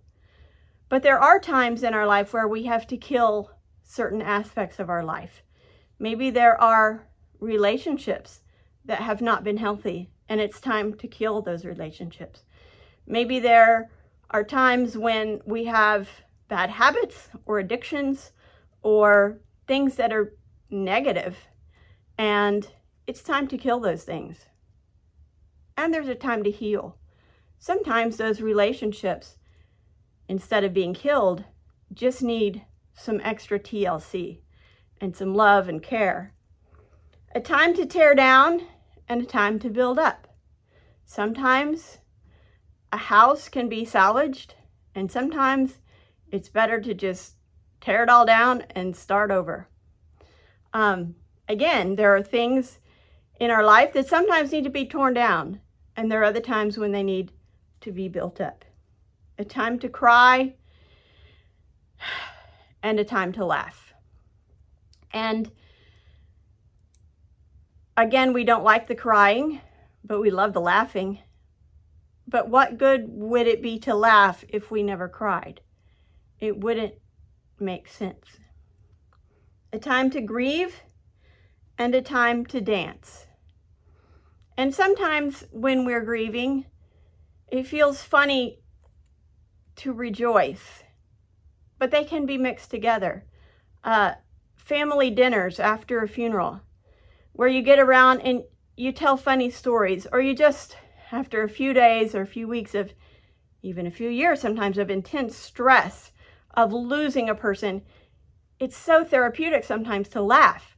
But 0.88 1.02
there 1.02 1.18
are 1.18 1.40
times 1.40 1.82
in 1.82 1.94
our 1.94 2.06
life 2.06 2.32
where 2.32 2.48
we 2.48 2.64
have 2.64 2.86
to 2.88 2.96
kill 2.96 3.50
certain 3.86 4.20
aspects 4.20 4.78
of 4.78 4.90
our 4.90 5.04
life. 5.04 5.42
Maybe 5.98 6.30
there 6.30 6.60
are 6.60 7.06
relationships 7.40 8.40
that 8.84 9.00
have 9.00 9.22
not 9.22 9.44
been 9.44 9.56
healthy, 9.56 10.10
and 10.28 10.40
it's 10.40 10.60
time 10.60 10.94
to 10.94 11.08
kill 11.08 11.40
those 11.40 11.64
relationships. 11.64 12.42
Maybe 13.06 13.38
there 13.38 13.90
are 14.30 14.44
times 14.44 14.98
when 14.98 15.40
we 15.46 15.64
have 15.66 16.08
bad 16.48 16.70
habits 16.70 17.28
or 17.46 17.58
addictions 17.58 18.32
or 18.82 19.38
things 19.66 19.96
that 19.96 20.12
are 20.12 20.36
negative, 20.68 21.36
and 22.18 22.68
it's 23.06 23.22
time 23.22 23.46
to 23.48 23.58
kill 23.58 23.80
those 23.80 24.02
things. 24.02 24.46
And 25.76 25.94
there's 25.94 26.08
a 26.08 26.14
time 26.14 26.42
to 26.44 26.50
heal. 26.50 26.98
Sometimes 27.58 28.16
those 28.16 28.40
relationships, 28.40 29.38
instead 30.28 30.64
of 30.64 30.74
being 30.74 30.94
killed, 30.94 31.44
just 31.92 32.22
need 32.22 32.64
some 32.96 33.20
extra 33.22 33.58
TLC 33.58 34.40
and 35.00 35.14
some 35.14 35.34
love 35.34 35.68
and 35.68 35.82
care. 35.82 36.32
A 37.34 37.40
time 37.40 37.74
to 37.74 37.86
tear 37.86 38.14
down 38.14 38.62
and 39.08 39.22
a 39.22 39.26
time 39.26 39.58
to 39.60 39.68
build 39.68 39.98
up. 39.98 40.26
Sometimes 41.04 41.98
a 42.92 42.96
house 42.96 43.48
can 43.48 43.68
be 43.68 43.84
salvaged, 43.84 44.54
and 44.94 45.12
sometimes 45.12 45.78
it's 46.32 46.48
better 46.48 46.80
to 46.80 46.94
just 46.94 47.34
tear 47.80 48.02
it 48.02 48.08
all 48.08 48.24
down 48.26 48.62
and 48.70 48.96
start 48.96 49.30
over. 49.30 49.68
Um, 50.72 51.14
again, 51.48 51.96
there 51.96 52.16
are 52.16 52.22
things 52.22 52.78
in 53.38 53.50
our 53.50 53.64
life 53.64 53.92
that 53.92 54.08
sometimes 54.08 54.50
need 54.50 54.64
to 54.64 54.70
be 54.70 54.86
torn 54.86 55.14
down, 55.14 55.60
and 55.94 56.10
there 56.10 56.22
are 56.22 56.24
other 56.24 56.40
times 56.40 56.78
when 56.78 56.92
they 56.92 57.02
need 57.02 57.32
to 57.82 57.92
be 57.92 58.08
built 58.08 58.40
up. 58.40 58.64
A 59.38 59.44
time 59.44 59.78
to 59.80 59.88
cry 59.88 60.54
and 62.82 63.00
a 63.00 63.04
time 63.04 63.32
to 63.32 63.44
laugh. 63.44 63.94
And 65.12 65.50
again, 67.96 68.32
we 68.32 68.44
don't 68.44 68.64
like 68.64 68.86
the 68.86 68.94
crying, 68.94 69.60
but 70.04 70.20
we 70.20 70.30
love 70.30 70.52
the 70.52 70.60
laughing. 70.60 71.20
But 72.28 72.48
what 72.48 72.78
good 72.78 73.04
would 73.08 73.46
it 73.46 73.62
be 73.62 73.78
to 73.80 73.94
laugh 73.94 74.44
if 74.48 74.70
we 74.70 74.82
never 74.82 75.08
cried? 75.08 75.60
It 76.40 76.58
wouldn't 76.58 76.94
make 77.58 77.88
sense. 77.88 78.26
A 79.72 79.78
time 79.78 80.10
to 80.10 80.20
grieve 80.20 80.82
and 81.78 81.94
a 81.94 82.02
time 82.02 82.44
to 82.46 82.60
dance. 82.60 83.26
And 84.56 84.74
sometimes 84.74 85.44
when 85.50 85.84
we're 85.84 86.04
grieving, 86.04 86.66
it 87.48 87.66
feels 87.66 88.02
funny 88.02 88.58
to 89.76 89.92
rejoice, 89.92 90.82
but 91.78 91.90
they 91.90 92.04
can 92.04 92.26
be 92.26 92.38
mixed 92.38 92.70
together. 92.70 93.24
Uh, 93.84 94.12
family 94.54 95.10
dinners 95.10 95.60
after 95.60 96.02
a 96.02 96.08
funeral, 96.08 96.60
where 97.32 97.48
you 97.48 97.62
get 97.62 97.78
around 97.78 98.20
and 98.20 98.42
you 98.76 98.92
tell 98.92 99.16
funny 99.16 99.50
stories, 99.50 100.06
or 100.12 100.20
you 100.20 100.34
just, 100.34 100.76
after 101.12 101.42
a 101.42 101.48
few 101.48 101.72
days 101.72 102.14
or 102.14 102.22
a 102.22 102.26
few 102.26 102.48
weeks 102.48 102.74
of, 102.74 102.92
even 103.62 103.86
a 103.86 103.90
few 103.90 104.08
years 104.08 104.40
sometimes, 104.40 104.78
of 104.78 104.90
intense 104.90 105.36
stress 105.36 106.12
of 106.54 106.72
losing 106.72 107.28
a 107.28 107.34
person, 107.34 107.82
it's 108.58 108.76
so 108.76 109.04
therapeutic 109.04 109.64
sometimes 109.64 110.08
to 110.08 110.22
laugh. 110.22 110.76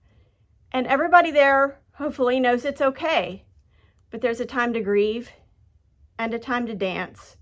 And 0.73 0.87
everybody 0.87 1.31
there 1.31 1.81
hopefully 1.93 2.40
knows 2.40 2.64
it's 2.64 2.81
okay. 2.81 3.45
But 4.11 4.21
there's 4.21 4.40
a 4.40 4.47
time 4.47 4.73
to 4.73 4.81
grieve 4.81 5.31
and 6.19 6.35
a 6.35 6.38
time 6.38 6.67
to 6.67 6.75
dance. 6.75 7.37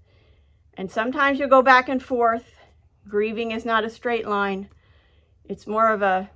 And 0.75 0.91
sometimes 0.91 1.39
you 1.39 1.49
go 1.49 1.63
back 1.63 1.89
and 1.89 2.03
forth. 2.03 2.56
Grieving 3.09 3.53
is 3.53 3.65
not 3.65 3.85
a 3.85 3.91
straight 3.91 4.27
line. 4.27 4.69
It's 5.45 5.67
more 5.67 5.93
of 5.93 6.03
a 6.03 6.31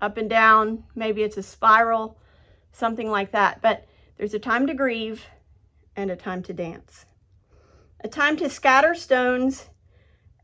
up 0.00 0.16
and 0.16 0.28
down. 0.28 0.84
Maybe 0.94 1.22
it's 1.22 1.38
a 1.38 1.42
spiral, 1.42 2.18
something 2.72 3.10
like 3.10 3.32
that. 3.32 3.62
But 3.62 3.86
there's 4.16 4.34
a 4.34 4.38
time 4.38 4.66
to 4.66 4.74
grieve 4.74 5.24
and 5.96 6.10
a 6.10 6.16
time 6.16 6.42
to 6.44 6.52
dance. 6.52 7.06
A 8.00 8.08
time 8.08 8.36
to 8.36 8.50
scatter 8.50 8.94
stones 8.94 9.70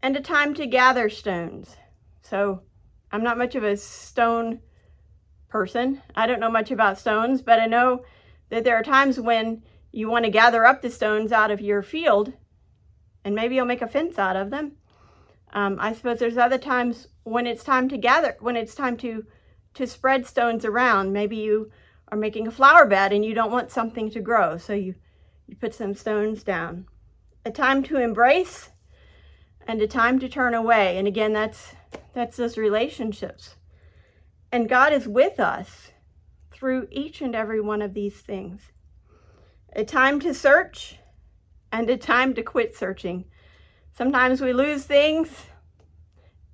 and 0.03 0.17
a 0.17 0.21
time 0.21 0.55
to 0.55 0.67
gather 0.67 1.11
stones. 1.11 1.77
So 2.23 2.63
I'm 3.13 3.23
not 3.23 3.39
much 3.39 3.55
of 3.55 3.65
a 3.65 3.77
stone 3.77 4.61
person. 5.49 6.01
I 6.15 6.27
don't 6.27 6.41
know 6.41 6.51
much 6.51 6.71
about 6.71 6.99
stones, 6.99 7.43
but 7.43 7.61
I 7.61 7.67
know 7.67 8.05
that 8.49 8.65
there 8.65 8.77
are 8.77 8.83
times 8.83 9.21
when 9.21 9.63
you 9.93 10.09
want 10.09 10.25
to 10.25 10.31
gather 10.31 10.65
up 10.65 10.81
the 10.81 10.91
stones 10.91 11.33
out 11.33 11.51
of 11.51 11.61
your 11.61 11.83
field 11.83 12.33
and 13.25 13.35
maybe 13.35 13.57
you'll 13.57 13.67
make 13.67 13.83
a 13.83 13.89
fence 13.89 14.19
out 14.19 14.37
of 14.37 14.51
them. 14.51 14.77
Um, 15.53 15.79
I 15.81 15.93
suppose 15.93 16.19
there's 16.19 16.37
other 16.37 16.59
times 16.59 17.09
when 17.25 17.47
it's 17.47 17.65
time 17.65 17.89
to 17.89 17.99
gather, 17.99 18.37
when 18.41 18.57
it's 18.57 18.75
time 18.75 18.97
to, 18.99 19.25
to 19.75 19.87
spread 19.87 20.27
stones 20.27 20.65
around. 20.65 21.13
Maybe 21.13 21.37
you 21.37 21.71
are 22.09 22.19
making 22.19 22.47
a 22.47 22.53
flower 22.53 22.87
bed 22.87 23.13
and 23.13 23.25
you 23.25 23.35
don't 23.35 23.53
want 23.53 23.71
something 23.71 24.11
to 24.11 24.21
grow, 24.21 24.59
so 24.59 24.73
you, 24.73 24.95
you 25.47 25.57
put 25.57 25.75
some 25.75 25.95
stones 25.95 26.43
down. 26.43 26.87
A 27.45 27.51
time 27.51 27.83
to 27.85 27.97
embrace 27.97 28.71
and 29.67 29.81
a 29.81 29.87
time 29.87 30.19
to 30.21 30.29
turn 30.29 30.55
away. 30.55 30.99
And 30.99 31.09
again, 31.09 31.33
that's, 31.33 31.75
that's 32.15 32.37
those 32.37 32.57
relationships. 32.57 33.57
And 34.53 34.69
God 34.69 34.93
is 34.93 35.07
with 35.07 35.39
us 35.39 35.93
through 36.53 36.89
each 36.91 37.23
and 37.23 37.35
every 37.35 37.61
one 37.61 37.83
of 37.83 37.95
these 37.95 38.17
things. 38.17 38.73
A 39.75 39.85
time 39.85 40.21
to 40.21 40.35
search 40.35 40.99
and 41.73 41.89
a 41.89 41.97
time 41.97 42.35
to 42.35 42.43
quit 42.43 42.77
searching. 42.77 43.27
Sometimes 43.93 44.41
we 44.41 44.53
lose 44.53 44.85
things 44.85 45.47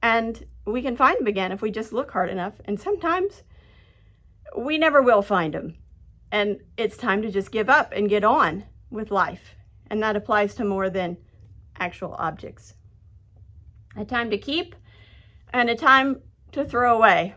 and 0.03 0.45
we 0.65 0.83
can 0.83 0.97
find 0.97 1.19
them 1.19 1.27
again 1.27 1.53
if 1.53 1.63
we 1.63 1.71
just 1.71 1.93
look 1.93 2.11
hard 2.11 2.31
enough. 2.31 2.55
And 2.65 2.81
sometimes 2.81 3.43
we 4.57 4.79
never 4.79 5.03
will 5.03 5.23
find 5.23 5.55
them. 5.55 5.77
And 6.33 6.61
it's 6.77 6.97
time 6.97 7.23
to 7.23 7.31
just 7.31 7.53
give 7.53 7.69
up 7.71 7.93
and 7.95 8.09
get 8.09 8.25
on 8.25 8.65
with 8.91 9.11
life. 9.11 9.55
And 9.89 10.03
that 10.03 10.17
applies 10.17 10.55
to 10.57 10.65
more 10.65 10.91
than 10.91 11.19
actual 11.79 12.15
objects. 12.15 12.75
A 13.97 14.05
time 14.05 14.31
to 14.31 14.39
keep 14.39 14.75
and 15.53 15.71
a 15.71 15.77
time 15.77 16.21
to 16.53 16.65
throw 16.65 16.97
away. 16.97 17.35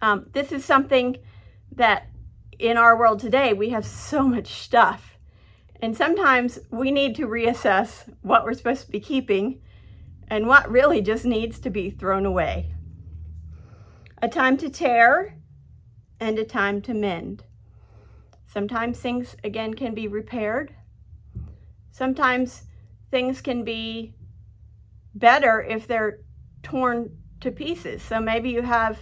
Um, 0.00 0.26
this 0.32 0.52
is 0.52 0.64
something 0.64 1.16
that 1.72 2.08
in 2.58 2.76
our 2.76 2.98
world 2.98 3.20
today, 3.20 3.52
we 3.52 3.70
have 3.70 3.86
so 3.86 4.22
much 4.22 4.48
stuff. 4.48 5.17
And 5.80 5.96
sometimes 5.96 6.58
we 6.70 6.90
need 6.90 7.14
to 7.16 7.26
reassess 7.26 8.12
what 8.22 8.44
we're 8.44 8.54
supposed 8.54 8.86
to 8.86 8.90
be 8.90 9.00
keeping 9.00 9.60
and 10.28 10.46
what 10.46 10.70
really 10.70 11.00
just 11.00 11.24
needs 11.24 11.58
to 11.60 11.70
be 11.70 11.90
thrown 11.90 12.26
away. 12.26 12.74
A 14.20 14.28
time 14.28 14.56
to 14.58 14.68
tear 14.68 15.36
and 16.18 16.38
a 16.38 16.44
time 16.44 16.82
to 16.82 16.94
mend. 16.94 17.44
Sometimes 18.46 18.98
things, 18.98 19.36
again, 19.44 19.74
can 19.74 19.94
be 19.94 20.08
repaired. 20.08 20.74
Sometimes 21.92 22.64
things 23.10 23.40
can 23.40 23.62
be 23.62 24.14
better 25.14 25.62
if 25.62 25.86
they're 25.86 26.20
torn 26.62 27.16
to 27.40 27.52
pieces. 27.52 28.02
So 28.02 28.20
maybe 28.20 28.50
you 28.50 28.62
have 28.62 28.98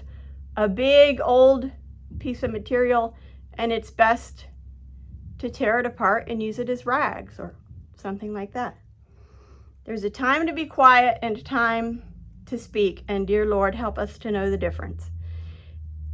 a 0.56 0.68
big 0.68 1.21
old 1.23 1.71
piece 2.18 2.42
of 2.42 2.50
material 2.50 3.16
and 3.54 3.73
it's 3.73 3.90
best 3.90 4.47
to 5.38 5.50
tear 5.50 5.78
it 5.81 5.87
apart 5.87 6.28
and 6.28 6.43
use 6.43 6.59
it 6.59 6.69
as 6.69 6.87
rags 6.87 7.38
or 7.38 7.55
something 7.97 8.33
like 8.33 8.52
that. 8.52 8.76
There's 9.85 10.05
a 10.05 10.11
time 10.11 10.47
to 10.47 10.52
be 10.52 10.66
quiet 10.66 11.19
and 11.23 11.37
a 11.38 11.43
time 11.43 12.02
to 12.47 12.59
speak, 12.59 13.05
and 13.09 13.26
dear 13.26 13.47
Lord, 13.47 13.75
help 13.75 13.99
us 13.99 14.19
to 14.19 14.31
know 14.31 14.50
the 14.50 14.57
difference. 14.57 15.11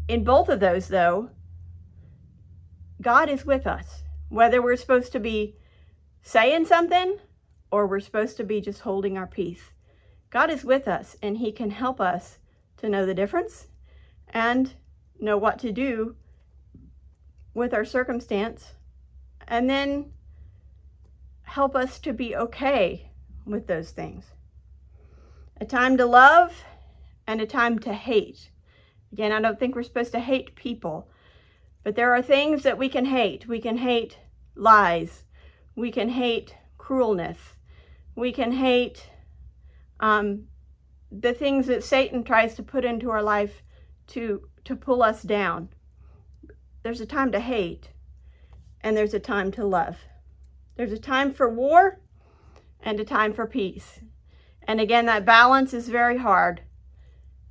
In 0.08 0.24
both 0.24 0.48
of 0.48 0.60
those, 0.60 0.88
though, 0.88 1.30
God 3.00 3.28
is 3.28 3.44
with 3.44 3.66
us, 3.66 4.02
whether 4.28 4.62
we're 4.62 4.76
supposed 4.76 5.12
to 5.12 5.20
be 5.20 5.56
saying 6.22 6.66
something 6.66 7.18
or 7.70 7.86
we're 7.86 8.00
supposed 8.00 8.36
to 8.36 8.44
be 8.44 8.60
just 8.60 8.80
holding 8.80 9.16
our 9.16 9.26
peace. 9.26 9.72
God 10.30 10.50
is 10.50 10.64
with 10.64 10.88
us, 10.88 11.16
and 11.22 11.38
He 11.38 11.52
can 11.52 11.70
help 11.70 12.00
us 12.00 12.38
to 12.78 12.88
know 12.88 13.04
the 13.04 13.14
difference 13.14 13.68
and 14.28 14.74
know 15.18 15.36
what 15.36 15.58
to 15.60 15.72
do 15.72 16.16
with 17.54 17.74
our 17.74 17.84
circumstance, 17.84 18.72
and 19.52 19.68
then 19.68 20.10
help 21.42 21.76
us 21.76 21.98
to 21.98 22.14
be 22.14 22.34
okay 22.34 23.10
with 23.44 23.66
those 23.66 23.90
things. 23.90 24.24
A 25.60 25.66
time 25.66 25.98
to 25.98 26.06
love 26.06 26.64
and 27.26 27.38
a 27.38 27.46
time 27.46 27.78
to 27.80 27.92
hate. 27.92 28.50
Again, 29.12 29.30
I 29.30 29.42
don't 29.42 29.60
think 29.60 29.74
we're 29.74 29.82
supposed 29.82 30.12
to 30.12 30.20
hate 30.20 30.56
people, 30.56 31.10
but 31.84 31.96
there 31.96 32.14
are 32.14 32.22
things 32.22 32.62
that 32.62 32.78
we 32.78 32.88
can 32.88 33.04
hate. 33.04 33.46
We 33.46 33.60
can 33.60 33.76
hate 33.76 34.16
lies. 34.56 35.24
We 35.76 35.92
can 35.92 36.08
hate 36.08 36.56
cruelness. 36.78 37.36
We 38.16 38.32
can 38.32 38.52
hate 38.52 39.10
um, 40.00 40.44
the 41.10 41.34
things 41.34 41.66
that 41.66 41.84
Satan 41.84 42.24
tries 42.24 42.54
to 42.54 42.62
put 42.62 42.86
into 42.86 43.10
our 43.10 43.22
life 43.22 43.62
to, 44.08 44.48
to 44.64 44.74
pull 44.74 45.02
us 45.02 45.22
down. 45.22 45.68
There's 46.82 47.02
a 47.02 47.06
time 47.06 47.32
to 47.32 47.40
hate, 47.40 47.90
and 48.82 48.96
there's 48.96 49.14
a 49.14 49.20
time 49.20 49.50
to 49.52 49.64
love. 49.64 49.96
There's 50.76 50.92
a 50.92 50.98
time 50.98 51.32
for 51.32 51.48
war 51.48 52.00
and 52.80 52.98
a 52.98 53.04
time 53.04 53.32
for 53.32 53.46
peace. 53.46 54.00
And 54.64 54.80
again, 54.80 55.06
that 55.06 55.24
balance 55.24 55.74
is 55.74 55.88
very 55.88 56.18
hard. 56.18 56.62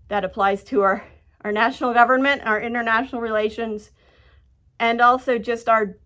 That 0.08 0.26
applies 0.26 0.64
to 0.66 0.82
our, 0.82 1.06
our 1.42 1.52
national 1.52 1.94
government, 1.94 2.42
our 2.46 2.60
international 2.62 3.22
relations, 3.22 3.92
and 4.80 5.00
also 5.00 5.38
just 5.38 5.70
our, 5.70 5.98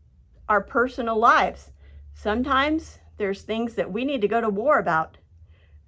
our 0.49 0.61
personal 0.61 1.17
lives. 1.17 1.71
Sometimes 2.13 2.99
there's 3.17 3.41
things 3.41 3.75
that 3.75 3.91
we 3.91 4.05
need 4.05 4.21
to 4.21 4.27
go 4.27 4.41
to 4.41 4.49
war 4.49 4.79
about. 4.79 5.17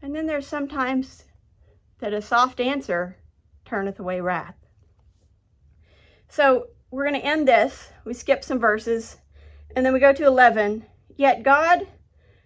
And 0.02 0.16
then 0.16 0.26
there's 0.26 0.48
sometimes 0.48 1.26
that 2.00 2.14
a 2.14 2.22
soft 2.22 2.60
answer 2.60 3.18
turneth 3.66 4.00
away 4.00 4.22
wrath. 4.22 4.56
So 6.30 6.68
we're 6.92 7.08
going 7.08 7.20
to 7.20 7.28
end 7.28 7.48
this. 7.48 7.90
We 8.06 8.14
skip 8.14 8.44
some 8.44 8.60
verses 8.60 9.18
and 9.76 9.86
then 9.86 9.94
we 9.94 10.00
go 10.00 10.14
to 10.14 10.26
11. 10.26 10.86
Yet 11.16 11.44
God 11.44 11.88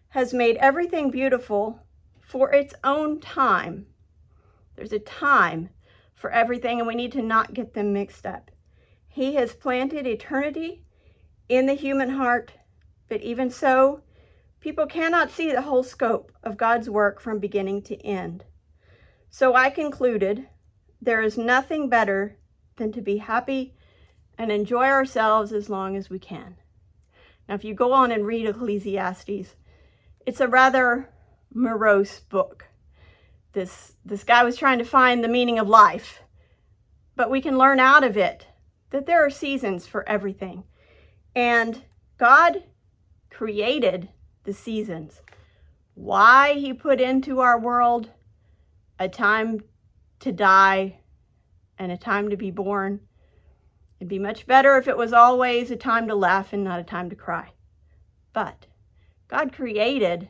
has 0.10 0.34
made 0.34 0.58
everything 0.58 1.12
beautiful 1.12 1.80
for 2.20 2.54
its 2.54 2.74
own 2.84 3.20
time. 3.20 3.86
There's 4.76 4.94
a 4.94 5.00
time 5.00 5.70
for 6.14 6.32
everything, 6.32 6.80
and 6.80 6.88
we 6.88 6.96
need 6.96 7.12
to 7.14 7.22
not 7.22 7.54
get 7.54 7.74
them 7.74 7.94
mixed 7.94 8.26
up. 8.26 8.52
He 9.08 9.36
has 9.36 9.54
planted 9.54 10.08
eternity 10.08 10.84
in 11.50 11.66
the 11.66 11.74
human 11.74 12.12
heart, 12.12 12.54
but 13.10 13.22
even 13.22 13.50
so, 13.50 14.04
people 14.62 14.86
cannot 14.86 15.32
see 15.32 15.52
the 15.52 15.64
whole 15.64 15.84
scope 15.84 16.32
of 16.44 16.58
God's 16.58 16.90
work 16.90 17.20
from 17.20 17.40
beginning 17.40 17.82
to 17.84 18.06
end. 18.06 18.46
So 19.30 19.54
I 19.56 19.70
concluded 19.70 20.48
there 21.02 21.22
is 21.22 21.38
nothing 21.38 21.90
better 21.90 22.38
than 22.78 22.92
to 22.94 23.02
be 23.02 23.18
happy 23.18 23.76
and 24.38 24.52
enjoy 24.52 24.86
ourselves 24.86 25.52
as 25.52 25.70
long 25.70 25.96
as 25.96 26.10
we 26.10 26.20
can. 26.20 26.56
Now, 27.48 27.56
if 27.56 27.64
you 27.64 27.74
go 27.74 27.94
on 27.94 28.12
and 28.12 28.26
read 28.26 28.48
Ecclesiastes, 28.48 29.56
it's 30.26 30.40
a 30.40 30.48
rather 30.48 31.10
morose 31.54 32.20
book. 32.20 32.68
This, 33.54 33.94
this 34.06 34.24
guy 34.24 34.44
was 34.44 34.56
trying 34.56 34.80
to 34.80 34.86
find 34.86 35.24
the 35.24 35.28
meaning 35.28 35.60
of 35.60 35.68
life, 35.68 36.22
but 37.16 37.30
we 37.30 37.42
can 37.42 37.58
learn 37.58 37.80
out 37.80 38.04
of 38.04 38.16
it 38.16 38.48
that 38.92 39.06
there 39.06 39.26
are 39.26 39.30
seasons 39.30 39.88
for 39.88 40.08
everything. 40.08 40.64
And 41.36 41.84
God 42.18 42.64
created 43.30 44.10
the 44.44 44.54
seasons. 44.54 45.22
Why 45.94 46.54
he 46.54 46.74
put 46.74 47.02
into 47.02 47.40
our 47.40 47.60
world 47.60 48.12
a 49.00 49.10
time 49.10 49.62
to 50.20 50.32
die 50.32 51.00
and 51.78 51.92
a 51.92 51.98
time 51.98 52.30
to 52.30 52.38
be 52.38 52.52
born. 52.52 53.02
It'd 54.02 54.10
be 54.10 54.18
much 54.18 54.48
better 54.48 54.78
if 54.78 54.88
it 54.88 54.98
was 54.98 55.14
always 55.14 55.70
a 55.70 55.76
time 55.76 56.08
to 56.08 56.16
laugh 56.16 56.54
and 56.54 56.64
not 56.64 56.80
a 56.80 56.84
time 56.84 57.08
to 57.12 57.16
cry. 57.16 57.52
But 58.34 58.66
God 59.28 59.54
created 59.54 60.30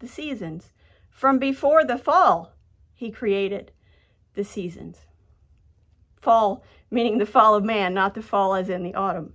the 0.00 0.06
seasons. 0.06 0.72
From 1.08 1.38
before 1.38 1.84
the 1.84 1.96
fall, 1.96 2.52
he 2.92 3.10
created 3.10 3.72
the 4.34 4.44
seasons. 4.44 5.06
Fall 6.20 6.62
meaning 6.90 7.16
the 7.16 7.24
fall 7.24 7.54
of 7.54 7.64
man, 7.64 7.94
not 7.94 8.12
the 8.12 8.20
fall 8.20 8.54
as 8.54 8.68
in 8.68 8.82
the 8.82 8.94
autumn. 8.94 9.32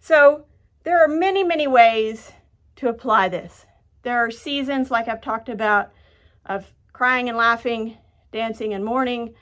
So 0.00 0.46
there 0.84 1.04
are 1.04 1.08
many, 1.08 1.44
many 1.44 1.66
ways 1.66 2.32
to 2.76 2.88
apply 2.88 3.28
this. 3.28 3.66
There 4.00 4.16
are 4.24 4.30
seasons, 4.30 4.90
like 4.90 5.08
I've 5.08 5.20
talked 5.20 5.50
about, 5.50 5.92
of 6.46 6.72
crying 6.94 7.28
and 7.28 7.36
laughing, 7.36 7.98
dancing 8.32 8.72
and 8.72 8.82
mourning. 8.82 9.34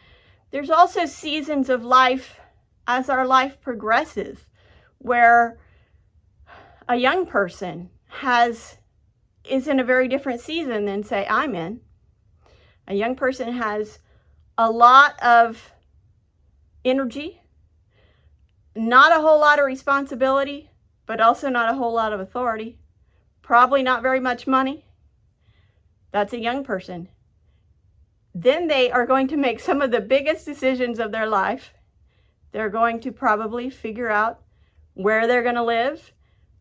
There's 0.51 0.69
also 0.69 1.07
seasons 1.07 1.69
of 1.69 1.85
life 1.85 2.41
as 2.87 3.09
our 3.09 3.27
life 3.27 3.61
progresses, 3.61 4.47
where 4.99 5.59
a 6.89 6.97
young 6.97 7.27
person 7.27 7.91
has 8.09 8.79
is 9.45 9.69
in 9.69 9.79
a 9.79 9.85
very 9.85 10.09
different 10.09 10.41
season 10.41 10.87
than 10.87 11.03
say 11.03 11.27
I'm 11.29 11.55
in. 11.55 11.81
A 12.89 12.95
young 12.95 13.15
person 13.15 13.53
has 13.53 13.99
a 14.57 14.71
lot 14.71 15.21
of 15.23 15.73
energy, 16.85 17.43
not 18.75 19.13
a 19.13 19.21
whole 19.21 19.41
lot 19.41 19.59
of 19.59 19.67
responsibility, 19.67 20.71
but 21.07 21.21
also 21.21 21.49
not 21.49 21.71
a 21.71 21.77
whole 21.77 21.93
lot 21.93 22.13
of 22.13 22.21
authority. 22.21 22.79
Probably 23.43 23.83
not 23.83 24.03
very 24.03 24.21
much 24.21 24.47
money. 24.47 24.87
That's 26.13 26.33
a 26.33 26.41
young 26.41 26.65
person. 26.65 27.09
Then 28.35 28.69
they 28.69 28.91
are 28.91 29.07
going 29.07 29.29
to 29.29 29.37
make 29.37 29.61
some 29.61 29.83
of 29.83 29.91
the 29.91 30.01
biggest 30.01 30.47
decisions 30.47 30.99
of 30.99 31.13
their 31.13 31.27
life. 31.27 31.75
They're 32.55 32.71
going 32.71 33.01
to 33.01 33.11
probably 33.11 33.69
figure 33.69 34.09
out 34.09 34.41
where 34.93 35.27
they're 35.27 35.43
going 35.43 35.57
to 35.57 35.65
live, 35.65 36.13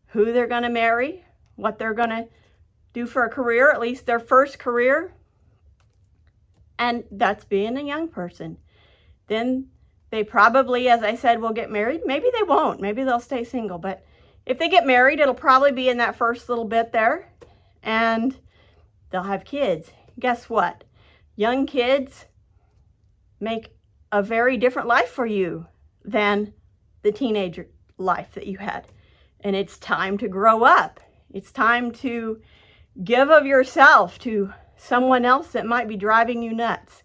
who 0.06 0.32
they're 0.32 0.48
going 0.48 0.64
to 0.64 0.68
marry, 0.68 1.24
what 1.54 1.78
they're 1.78 1.94
going 1.94 2.10
to 2.10 2.26
do 2.92 3.06
for 3.06 3.24
a 3.24 3.30
career, 3.30 3.70
at 3.70 3.80
least 3.80 4.04
their 4.04 4.18
first 4.18 4.58
career. 4.58 5.14
And 6.80 7.04
that's 7.12 7.44
being 7.44 7.76
a 7.76 7.84
young 7.84 8.08
person. 8.08 8.58
Then 9.28 9.68
they 10.10 10.24
probably, 10.24 10.88
as 10.88 11.04
I 11.04 11.14
said, 11.14 11.40
will 11.40 11.52
get 11.52 11.70
married. 11.70 12.00
Maybe 12.04 12.26
they 12.34 12.42
won't. 12.42 12.80
Maybe 12.80 13.04
they'll 13.04 13.20
stay 13.20 13.44
single. 13.44 13.78
But 13.78 14.04
if 14.46 14.58
they 14.58 14.68
get 14.68 14.84
married, 14.84 15.20
it'll 15.20 15.32
probably 15.32 15.70
be 15.70 15.88
in 15.88 15.98
that 15.98 16.16
first 16.16 16.48
little 16.48 16.64
bit 16.64 16.90
there. 16.90 17.32
And 17.84 18.36
they'll 19.10 19.22
have 19.22 19.44
kids. 19.44 19.92
Guess 20.18 20.50
what? 20.50 20.82
Young 21.36 21.66
kids 21.66 22.24
make 23.38 23.76
a 24.10 24.24
very 24.24 24.56
different 24.56 24.88
life 24.88 25.08
for 25.08 25.24
you 25.24 25.68
than 26.04 26.52
the 27.02 27.12
teenager 27.12 27.68
life 27.98 28.32
that 28.34 28.46
you 28.46 28.58
had. 28.58 28.86
And 29.40 29.54
it's 29.56 29.78
time 29.78 30.18
to 30.18 30.28
grow 30.28 30.64
up. 30.64 31.00
It's 31.32 31.52
time 31.52 31.92
to 31.92 32.40
give 33.02 33.30
of 33.30 33.46
yourself 33.46 34.18
to 34.20 34.52
someone 34.76 35.24
else 35.24 35.48
that 35.48 35.66
might 35.66 35.88
be 35.88 35.96
driving 35.96 36.42
you 36.42 36.52
nuts. 36.52 37.02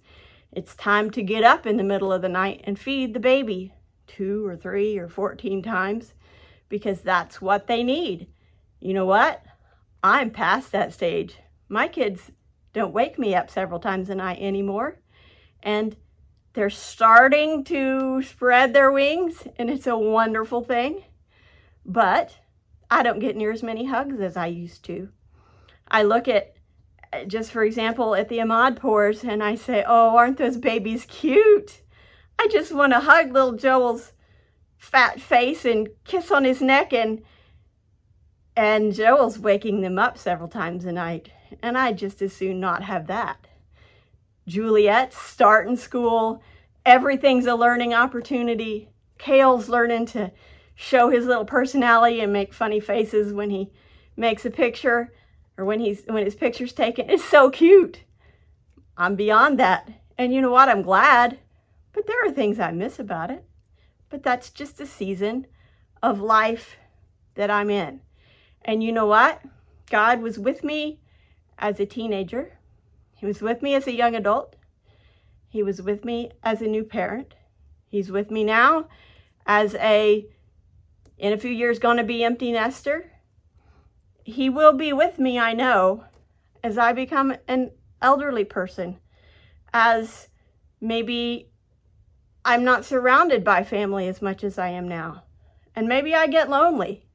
It's 0.52 0.76
time 0.76 1.12
to 1.12 1.24
get 1.24 1.44
up 1.44 1.66
in 1.66 1.78
the 1.78 1.84
middle 1.84 2.12
of 2.12 2.22
the 2.22 2.30
night 2.30 2.62
and 2.64 2.78
feed 2.78 3.14
the 3.14 3.20
baby 3.20 3.74
two 4.08 4.46
or 4.46 4.56
three 4.56 4.98
or 4.98 5.08
14 5.08 5.62
times 5.62 6.14
because 6.68 7.02
that's 7.02 7.42
what 7.42 7.68
they 7.68 7.84
need. 7.84 8.28
You 8.80 8.94
know 8.94 9.06
what? 9.06 9.44
I'm 10.04 10.32
past 10.32 10.72
that 10.72 10.94
stage. 10.94 11.38
My 11.68 11.88
kids 11.88 12.32
don't 12.74 12.94
wake 12.94 13.20
me 13.20 13.36
up 13.36 13.50
several 13.50 13.80
times 13.80 14.10
a 14.10 14.16
night 14.16 14.40
anymore. 14.42 15.00
And 15.62 15.96
they're 16.60 16.70
starting 16.70 17.64
to 17.64 18.22
spread 18.22 18.74
their 18.74 18.92
wings, 18.92 19.48
and 19.58 19.70
it's 19.70 19.88
a 19.88 19.98
wonderful 19.98 20.62
thing. 20.62 21.06
But 21.86 22.36
I 22.92 23.02
don't 23.02 23.20
get 23.20 23.38
near 23.38 23.54
as 23.54 23.64
many 23.64 23.86
hugs 23.86 24.20
as 24.20 24.36
I 24.36 24.48
used 24.48 24.84
to. 24.84 25.08
I 25.90 26.04
look 26.04 26.28
at, 26.28 26.58
just 27.28 27.54
for 27.54 27.64
example, 27.64 28.14
at 28.14 28.28
the 28.28 28.40
Ahmadpours, 28.40 29.24
and 29.24 29.42
I 29.42 29.56
say, 29.56 29.86
oh, 29.88 30.18
aren't 30.18 30.38
those 30.38 30.58
babies 30.58 31.06
cute? 31.08 31.82
I 32.38 32.50
just 32.52 32.74
want 32.74 32.92
to 32.92 33.00
hug 33.00 33.32
little 33.32 33.54
Joel's 33.54 34.12
fat 34.76 35.22
face 35.22 35.64
and 35.64 35.88
kiss 36.04 36.30
on 36.30 36.44
his 36.44 36.62
neck 36.62 36.92
and 36.92 37.22
and 38.58 38.94
Joel's 38.94 39.40
waking 39.40 39.80
them 39.80 39.98
up 39.98 40.18
several 40.18 40.50
times 40.50 40.84
a 40.84 40.92
night 40.92 41.32
and 41.64 41.78
I'd 41.78 41.98
just 41.98 42.22
as 42.22 42.34
soon 42.34 42.60
not 42.60 42.84
have 42.84 43.08
that. 43.08 43.49
Juliet's 44.50 45.18
starting 45.18 45.78
school 45.78 46.42
everything's 46.86 47.46
a 47.46 47.56
learning 47.56 47.94
opportunity. 47.94 48.90
Kale's 49.18 49.70
learning 49.70 50.08
to 50.08 50.32
show 50.76 51.10
his 51.10 51.26
little 51.26 51.46
personality 51.46 52.22
and 52.22 52.34
make 52.34 52.54
funny 52.54 52.80
faces 52.80 53.34
when 53.34 53.50
he 53.50 53.72
makes 54.16 54.46
a 54.46 54.50
picture 54.50 55.14
or 55.58 55.66
when 55.66 55.80
he's 55.80 56.04
when 56.08 56.26
his 56.26 56.36
picture's 56.36 56.74
taken. 56.74 57.10
It's 57.10 57.24
so 57.24 57.50
cute. 57.50 58.02
I'm 58.98 59.16
beyond 59.16 59.60
that. 59.60 59.90
And 60.18 60.34
you 60.34 60.42
know 60.42 60.52
what? 60.52 60.70
I'm 60.70 60.82
glad. 60.82 61.40
But 61.94 62.08
there 62.08 62.26
are 62.26 62.32
things 62.32 62.60
I 62.60 62.72
miss 62.72 62.98
about 62.98 63.30
it. 63.30 63.44
But 64.10 64.24
that's 64.24 64.50
just 64.50 64.82
a 64.82 64.86
season 64.86 65.48
of 66.02 66.22
life 66.22 66.78
that 67.36 67.52
I'm 67.52 67.70
in. 67.70 68.02
And 68.64 68.84
you 68.84 68.92
know 68.92 69.06
what? 69.06 69.42
God 69.90 70.22
was 70.22 70.40
with 70.40 70.64
me 70.64 71.00
as 71.58 71.80
a 71.80 71.86
teenager. 71.86 72.58
He 73.20 73.26
was 73.26 73.42
with 73.42 73.62
me 73.62 73.76
as 73.76 73.86
a 73.86 73.92
young 73.92 74.16
adult. 74.16 74.56
He 75.50 75.62
was 75.62 75.82
with 75.82 76.06
me 76.06 76.32
as 76.42 76.62
a 76.62 76.68
new 76.68 76.86
parent. 76.86 77.36
He's 77.88 78.10
with 78.10 78.32
me 78.32 78.46
now 78.46 78.88
as 79.46 79.76
a, 79.76 80.26
in 81.18 81.34
a 81.34 81.38
few 81.38 81.52
years, 81.52 81.80
going 81.80 81.98
to 81.98 82.04
be 82.04 82.24
empty 82.24 82.52
nester. 82.52 83.12
He 84.24 84.50
will 84.50 84.74
be 84.74 84.94
with 84.94 85.20
me, 85.20 85.38
I 85.38 85.54
know, 85.54 86.06
as 86.64 86.78
I 86.78 86.94
become 86.94 87.36
an 87.48 87.72
elderly 88.02 88.46
person, 88.46 89.00
as 89.74 90.30
maybe 90.80 91.50
I'm 92.46 92.64
not 92.64 92.86
surrounded 92.86 93.44
by 93.44 93.64
family 93.64 94.08
as 94.08 94.22
much 94.22 94.46
as 94.46 94.58
I 94.58 94.70
am 94.70 94.88
now. 94.88 95.24
And 95.76 95.90
maybe 95.90 96.16
I 96.16 96.28
get 96.28 96.50
lonely. 96.50 97.06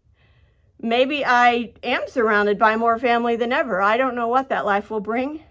Maybe 0.81 1.25
I 1.25 1.73
am 1.83 2.03
surrounded 2.09 2.59
by 2.59 2.77
more 2.77 2.99
family 2.99 3.37
than 3.37 3.53
ever. 3.53 3.81
I 3.81 3.97
don't 3.97 4.15
know 4.15 4.29
what 4.29 4.51
that 4.51 4.67
life 4.67 4.91
will 4.91 5.01
bring, 5.01 5.43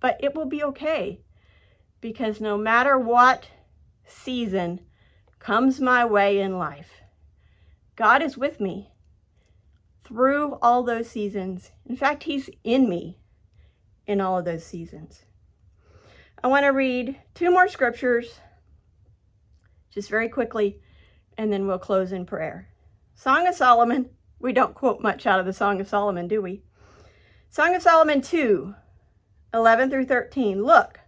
but 0.00 0.16
it 0.20 0.34
will 0.34 0.46
be 0.46 0.62
okay. 0.62 1.20
Because 2.00 2.40
no 2.40 2.56
matter 2.56 2.98
what 2.98 3.48
season 4.06 4.80
comes 5.38 5.80
my 5.80 6.04
way 6.04 6.40
in 6.40 6.58
life, 6.58 7.02
God 7.96 8.22
is 8.22 8.36
with 8.38 8.60
me 8.60 8.92
through 10.04 10.58
all 10.62 10.82
those 10.82 11.10
seasons. 11.10 11.72
In 11.86 11.96
fact, 11.96 12.22
He's 12.22 12.48
in 12.64 12.88
me 12.88 13.18
in 14.06 14.20
all 14.20 14.38
of 14.38 14.44
those 14.44 14.64
seasons. 14.64 15.24
I 16.42 16.46
want 16.46 16.64
to 16.64 16.68
read 16.68 17.18
two 17.34 17.50
more 17.50 17.68
scriptures 17.68 18.40
just 19.90 20.08
very 20.08 20.28
quickly, 20.28 20.80
and 21.36 21.52
then 21.52 21.66
we'll 21.66 21.78
close 21.78 22.12
in 22.12 22.24
prayer. 22.24 22.68
Song 23.14 23.48
of 23.48 23.54
Solomon 23.54 24.10
we 24.40 24.52
don't 24.52 24.74
quote 24.74 25.00
much 25.00 25.26
out 25.26 25.40
of 25.40 25.46
the 25.46 25.52
Song 25.52 25.80
of 25.80 25.88
Solomon, 25.88 26.28
do 26.28 26.40
we? 26.40 26.62
Song 27.50 27.74
of 27.74 27.82
Solomon 27.82 28.20
2, 28.20 28.74
11 29.54 29.90
through 29.90 30.06
13. 30.06 30.62
Look, 30.62 31.00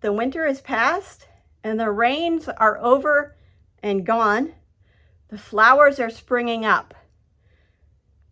the 0.00 0.12
winter 0.12 0.46
is 0.46 0.60
past, 0.60 1.28
and 1.62 1.78
the 1.78 1.90
rains 1.90 2.48
are 2.48 2.78
over 2.78 3.36
and 3.82 4.04
gone. 4.04 4.54
The 5.28 5.38
flowers 5.38 5.98
are 5.98 6.10
springing 6.10 6.64
up. 6.64 6.94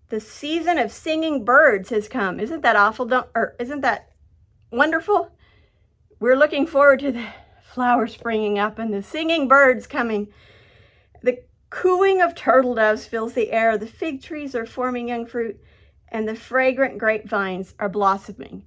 The 0.09 0.21
season 0.21 0.79
of 0.79 0.93
singing 0.93 1.45
birds 1.45 1.91
has 1.91 2.09
come. 2.09 2.39
Isn't 2.39 2.63
that 2.63 2.77
awful? 2.77 3.07
Don't, 3.07 3.29
or 3.35 3.57
isn't 3.59 3.81
that 3.81 4.11
wonderful? 4.71 5.31
We're 6.21 6.37
looking 6.37 6.67
forward 6.67 7.01
to 7.01 7.13
the 7.13 7.27
flowers 7.63 8.15
springing 8.15 8.59
up 8.59 8.79
and 8.79 8.95
the 8.95 9.03
singing 9.03 9.49
birds 9.49 9.87
coming. 9.87 10.29
The 11.23 11.43
cooing 11.71 12.21
of 12.21 12.35
turtle 12.35 12.75
doves 12.77 13.07
fills 13.07 13.33
the 13.33 13.51
air, 13.51 13.77
the 13.77 13.87
fig 13.87 14.23
trees 14.23 14.55
are 14.55 14.67
forming 14.67 15.09
young 15.09 15.27
fruit, 15.27 15.61
and 16.09 16.29
the 16.29 16.37
fragrant 16.37 16.99
grapevines 16.99 17.75
are 17.81 17.89
blossoming. 17.89 18.65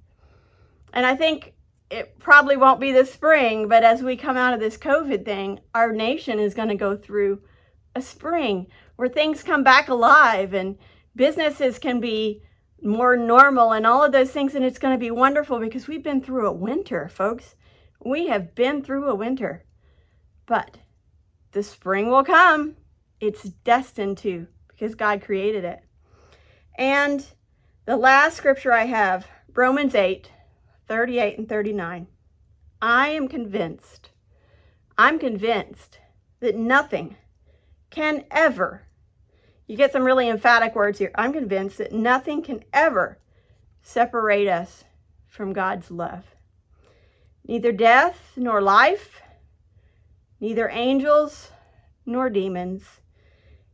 And 0.92 1.06
I 1.06 1.16
think 1.16 1.54
it 1.90 2.18
probably 2.18 2.56
won't 2.56 2.80
be 2.80 2.92
this 2.92 3.12
spring, 3.12 3.68
but 3.68 3.82
as 3.82 4.02
we 4.02 4.16
come 4.16 4.36
out 4.36 4.54
of 4.54 4.60
this 4.60 4.76
COVID 4.76 5.24
thing, 5.24 5.60
our 5.74 5.92
nation 5.92 6.38
is 6.38 6.54
going 6.54 6.68
to 6.68 6.74
go 6.74 6.96
through 6.96 7.40
a 7.94 8.02
spring 8.02 8.66
where 8.96 9.08
things 9.08 9.42
come 9.42 9.62
back 9.62 9.88
alive 9.88 10.52
and 10.54 10.76
businesses 11.16 11.78
can 11.78 12.00
be 12.00 12.42
more 12.82 13.16
normal 13.16 13.72
and 13.72 13.86
all 13.86 14.04
of 14.04 14.12
those 14.12 14.30
things. 14.30 14.54
And 14.54 14.64
it's 14.64 14.78
going 14.78 14.94
to 14.94 15.00
be 15.00 15.10
wonderful 15.10 15.58
because 15.58 15.88
we've 15.88 16.02
been 16.02 16.22
through 16.22 16.46
a 16.46 16.52
winter, 16.52 17.08
folks. 17.08 17.54
We 18.04 18.28
have 18.28 18.54
been 18.54 18.82
through 18.82 19.08
a 19.08 19.14
winter. 19.14 19.64
But 20.46 20.78
the 21.52 21.62
spring 21.62 22.08
will 22.08 22.24
come. 22.24 22.76
It's 23.20 23.42
destined 23.42 24.18
to 24.18 24.46
because 24.68 24.94
God 24.94 25.22
created 25.22 25.64
it. 25.64 25.80
And 26.76 27.26
the 27.84 27.96
last 27.96 28.36
scripture 28.36 28.72
I 28.72 28.84
have, 28.84 29.26
Romans 29.54 29.94
8, 29.94 30.30
38 30.88 31.38
and 31.38 31.48
39. 31.48 32.06
I 32.80 33.08
am 33.08 33.28
convinced, 33.28 34.10
I'm 34.96 35.18
convinced 35.18 36.00
that 36.40 36.56
nothing 36.56 37.16
can 37.90 38.24
ever, 38.30 38.82
you 39.66 39.76
get 39.76 39.92
some 39.92 40.02
really 40.02 40.28
emphatic 40.28 40.74
words 40.74 40.98
here. 40.98 41.10
I'm 41.14 41.32
convinced 41.32 41.78
that 41.78 41.92
nothing 41.92 42.42
can 42.42 42.64
ever 42.72 43.18
separate 43.82 44.48
us 44.48 44.84
from 45.26 45.52
God's 45.52 45.90
love. 45.90 46.24
Neither 47.46 47.72
death 47.72 48.32
nor 48.36 48.60
life, 48.62 49.20
neither 50.40 50.68
angels 50.68 51.50
nor 52.06 52.30
demons, 52.30 52.98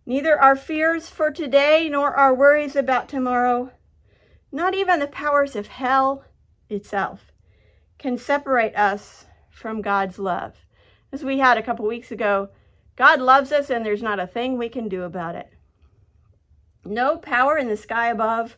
Neither 0.06 0.38
our 0.38 0.54
fears 0.54 1.08
for 1.08 1.30
today 1.30 1.88
nor 1.90 2.14
our 2.14 2.34
worries 2.34 2.76
about 2.76 3.08
tomorrow, 3.08 3.70
not 4.52 4.74
even 4.74 5.00
the 5.00 5.06
powers 5.06 5.56
of 5.56 5.68
hell 5.68 6.24
itself, 6.74 7.32
can 7.98 8.18
separate 8.18 8.76
us 8.76 9.24
from 9.50 9.80
God's 9.80 10.18
love. 10.18 10.66
As 11.12 11.24
we 11.24 11.38
had 11.38 11.56
a 11.56 11.62
couple 11.62 11.86
weeks 11.86 12.10
ago, 12.10 12.50
God 12.96 13.20
loves 13.20 13.52
us 13.52 13.70
and 13.70 13.86
there's 13.86 14.02
not 14.02 14.20
a 14.20 14.26
thing 14.26 14.58
we 14.58 14.68
can 14.68 14.88
do 14.88 15.02
about 15.02 15.34
it. 15.34 15.48
No 16.84 17.16
power 17.16 17.56
in 17.56 17.68
the 17.68 17.76
sky 17.76 18.08
above 18.08 18.56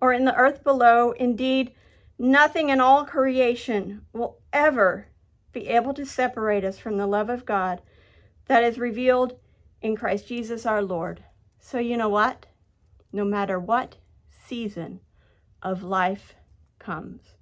or 0.00 0.12
in 0.12 0.24
the 0.24 0.34
earth 0.34 0.64
below, 0.64 1.12
indeed, 1.12 1.72
nothing 2.18 2.68
in 2.68 2.80
all 2.80 3.04
creation 3.04 4.02
will 4.12 4.38
ever 4.52 5.08
be 5.52 5.68
able 5.68 5.94
to 5.94 6.06
separate 6.06 6.64
us 6.64 6.78
from 6.78 6.96
the 6.96 7.06
love 7.06 7.28
of 7.28 7.46
God 7.46 7.82
that 8.46 8.62
is 8.62 8.78
revealed 8.78 9.38
in 9.82 9.96
Christ 9.96 10.28
Jesus 10.28 10.66
our 10.66 10.82
Lord. 10.82 11.24
So 11.58 11.78
you 11.78 11.96
know 11.96 12.08
what? 12.08 12.46
No 13.12 13.24
matter 13.24 13.58
what 13.58 13.96
season 14.30 15.00
of 15.62 15.82
life 15.82 16.34
comes, 16.78 17.35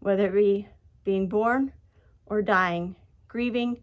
whether 0.00 0.26
it 0.26 0.34
be 0.34 0.68
being 1.04 1.28
born 1.28 1.72
or 2.26 2.42
dying, 2.42 2.96
grieving 3.26 3.80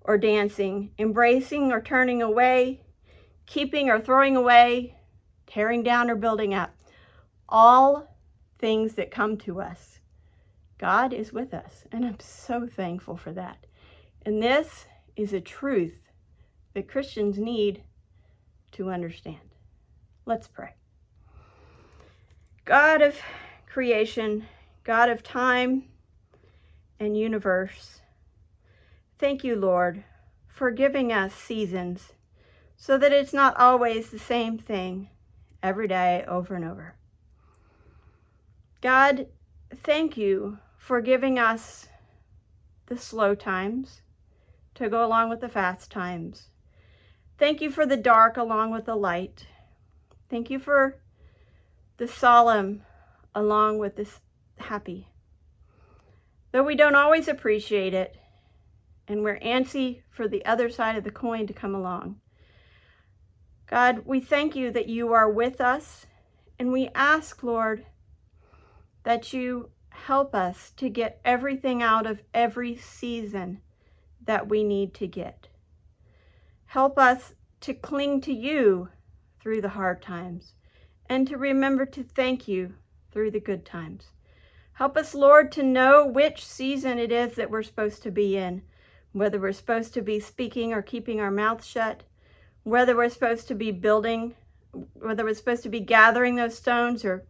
or 0.00 0.16
dancing, 0.16 0.90
embracing 0.98 1.72
or 1.72 1.80
turning 1.80 2.22
away, 2.22 2.80
keeping 3.46 3.90
or 3.90 4.00
throwing 4.00 4.36
away, 4.36 4.96
tearing 5.46 5.82
down 5.82 6.10
or 6.10 6.16
building 6.16 6.54
up, 6.54 6.74
all 7.48 8.16
things 8.58 8.94
that 8.94 9.10
come 9.10 9.36
to 9.36 9.60
us, 9.60 10.00
God 10.78 11.12
is 11.12 11.32
with 11.32 11.52
us. 11.54 11.84
And 11.90 12.04
I'm 12.04 12.20
so 12.20 12.66
thankful 12.66 13.16
for 13.16 13.32
that. 13.32 13.66
And 14.24 14.42
this 14.42 14.86
is 15.16 15.32
a 15.32 15.40
truth 15.40 15.98
that 16.74 16.88
Christians 16.88 17.38
need 17.38 17.82
to 18.72 18.90
understand. 18.90 19.38
Let's 20.26 20.46
pray. 20.46 20.74
God 22.64 23.00
of 23.00 23.16
creation, 23.66 24.46
God 24.88 25.10
of 25.10 25.22
time 25.22 25.84
and 26.98 27.14
universe, 27.14 28.00
thank 29.18 29.44
you, 29.44 29.54
Lord, 29.54 30.02
for 30.46 30.70
giving 30.70 31.12
us 31.12 31.34
seasons 31.34 32.14
so 32.74 32.96
that 32.96 33.12
it's 33.12 33.34
not 33.34 33.54
always 33.58 34.08
the 34.08 34.18
same 34.18 34.56
thing 34.56 35.10
every 35.62 35.88
day 35.88 36.24
over 36.26 36.54
and 36.54 36.64
over. 36.64 36.94
God, 38.80 39.26
thank 39.76 40.16
you 40.16 40.56
for 40.78 41.02
giving 41.02 41.38
us 41.38 41.88
the 42.86 42.96
slow 42.96 43.34
times 43.34 44.00
to 44.76 44.88
go 44.88 45.04
along 45.04 45.28
with 45.28 45.42
the 45.42 45.50
fast 45.50 45.90
times. 45.90 46.48
Thank 47.36 47.60
you 47.60 47.70
for 47.70 47.84
the 47.84 47.98
dark 47.98 48.38
along 48.38 48.70
with 48.70 48.86
the 48.86 48.96
light. 48.96 49.48
Thank 50.30 50.48
you 50.48 50.58
for 50.58 50.96
the 51.98 52.08
solemn 52.08 52.84
along 53.34 53.76
with 53.76 53.96
this 53.96 54.20
happy. 54.60 55.08
Though 56.52 56.62
we 56.62 56.76
don't 56.76 56.94
always 56.94 57.28
appreciate 57.28 57.94
it, 57.94 58.16
and 59.06 59.22
we're 59.22 59.40
antsy 59.40 60.02
for 60.10 60.28
the 60.28 60.44
other 60.44 60.68
side 60.70 60.96
of 60.96 61.04
the 61.04 61.10
coin 61.10 61.46
to 61.46 61.52
come 61.52 61.74
along. 61.74 62.20
God, 63.66 64.02
we 64.06 64.20
thank 64.20 64.56
you 64.56 64.70
that 64.72 64.88
you 64.88 65.12
are 65.12 65.30
with 65.30 65.60
us, 65.60 66.06
and 66.58 66.72
we 66.72 66.88
ask, 66.94 67.42
Lord, 67.42 67.84
that 69.04 69.32
you 69.32 69.70
help 69.90 70.34
us 70.34 70.70
to 70.76 70.88
get 70.88 71.20
everything 71.24 71.82
out 71.82 72.06
of 72.06 72.22
every 72.32 72.76
season 72.76 73.60
that 74.24 74.48
we 74.48 74.64
need 74.64 74.94
to 74.94 75.06
get. 75.06 75.48
Help 76.66 76.98
us 76.98 77.34
to 77.60 77.74
cling 77.74 78.20
to 78.22 78.32
you 78.32 78.88
through 79.40 79.60
the 79.60 79.70
hard 79.70 80.02
times 80.02 80.54
and 81.06 81.26
to 81.26 81.36
remember 81.36 81.86
to 81.86 82.02
thank 82.02 82.46
you 82.46 82.74
through 83.10 83.30
the 83.30 83.40
good 83.40 83.64
times. 83.64 84.12
Help 84.78 84.96
us, 84.96 85.12
Lord, 85.12 85.50
to 85.50 85.64
know 85.64 86.06
which 86.06 86.46
season 86.46 87.00
it 87.00 87.10
is 87.10 87.34
that 87.34 87.50
we're 87.50 87.64
supposed 87.64 88.00
to 88.04 88.12
be 88.12 88.36
in, 88.36 88.62
whether 89.10 89.40
we're 89.40 89.50
supposed 89.50 89.92
to 89.94 90.02
be 90.02 90.20
speaking 90.20 90.72
or 90.72 90.82
keeping 90.82 91.20
our 91.20 91.32
mouth 91.32 91.64
shut, 91.64 92.04
whether 92.62 92.94
we're 92.94 93.08
supposed 93.08 93.48
to 93.48 93.56
be 93.56 93.72
building, 93.72 94.36
whether 94.94 95.24
we're 95.24 95.34
supposed 95.34 95.64
to 95.64 95.68
be 95.68 95.80
gathering 95.80 96.36
those 96.36 96.56
stones 96.56 97.04
or, 97.04 97.24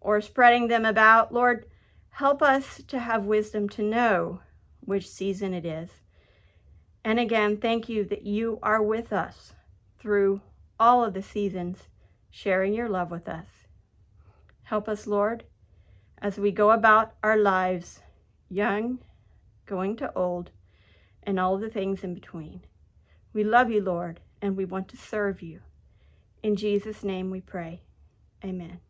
or 0.00 0.20
spreading 0.20 0.68
them 0.68 0.84
about. 0.84 1.34
Lord, 1.34 1.66
help 2.10 2.42
us 2.42 2.80
to 2.86 3.00
have 3.00 3.24
wisdom 3.24 3.68
to 3.70 3.82
know 3.82 4.38
which 4.78 5.10
season 5.10 5.52
it 5.52 5.66
is. 5.66 5.90
And 7.02 7.18
again, 7.18 7.56
thank 7.56 7.88
you 7.88 8.04
that 8.04 8.22
you 8.22 8.60
are 8.62 8.80
with 8.80 9.12
us 9.12 9.52
through 9.98 10.42
all 10.78 11.02
of 11.02 11.12
the 11.12 11.24
seasons, 11.24 11.88
sharing 12.30 12.72
your 12.72 12.88
love 12.88 13.10
with 13.10 13.28
us. 13.28 13.48
Help 14.62 14.88
us, 14.88 15.08
Lord, 15.08 15.42
as 16.24 16.38
we 16.38 16.50
go 16.50 16.70
about 16.70 17.12
our 17.22 17.36
lives, 17.36 18.00
young, 18.48 18.98
going 19.66 19.94
to 19.94 20.10
old, 20.16 20.50
and 21.22 21.38
all 21.38 21.58
the 21.58 21.68
things 21.68 22.02
in 22.02 22.14
between. 22.14 22.62
We 23.34 23.44
love 23.44 23.70
you, 23.70 23.82
Lord, 23.82 24.20
and 24.40 24.56
we 24.56 24.64
want 24.64 24.88
to 24.88 24.96
serve 24.96 25.42
you. 25.42 25.60
In 26.42 26.56
Jesus' 26.56 27.04
name 27.04 27.30
we 27.30 27.42
pray. 27.42 27.82
Amen. 28.42 28.80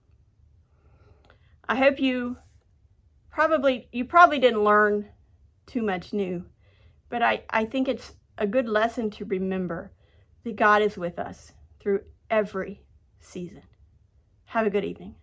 I 1.69 1.75
hope 1.75 1.99
you 1.99 2.37
probably 3.33 3.89
you 3.91 4.05
probably 4.05 4.39
didn't 4.39 4.63
learn 4.63 5.09
too 5.67 5.83
much 5.83 6.13
new, 6.13 6.45
but 7.09 7.21
I, 7.21 7.43
I 7.51 7.65
think 7.65 7.89
it's 7.89 8.13
a 8.39 8.47
good 8.47 8.69
lesson 8.69 9.11
to 9.11 9.25
remember 9.25 9.91
that 10.45 10.55
God 10.55 10.83
is 10.83 10.97
with 10.97 11.19
us 11.19 11.51
through 11.81 12.03
every 12.31 12.85
season. 13.19 13.63
Have 14.45 14.69
a 14.69 14.71
good 14.71 14.85
evening. 14.85 15.17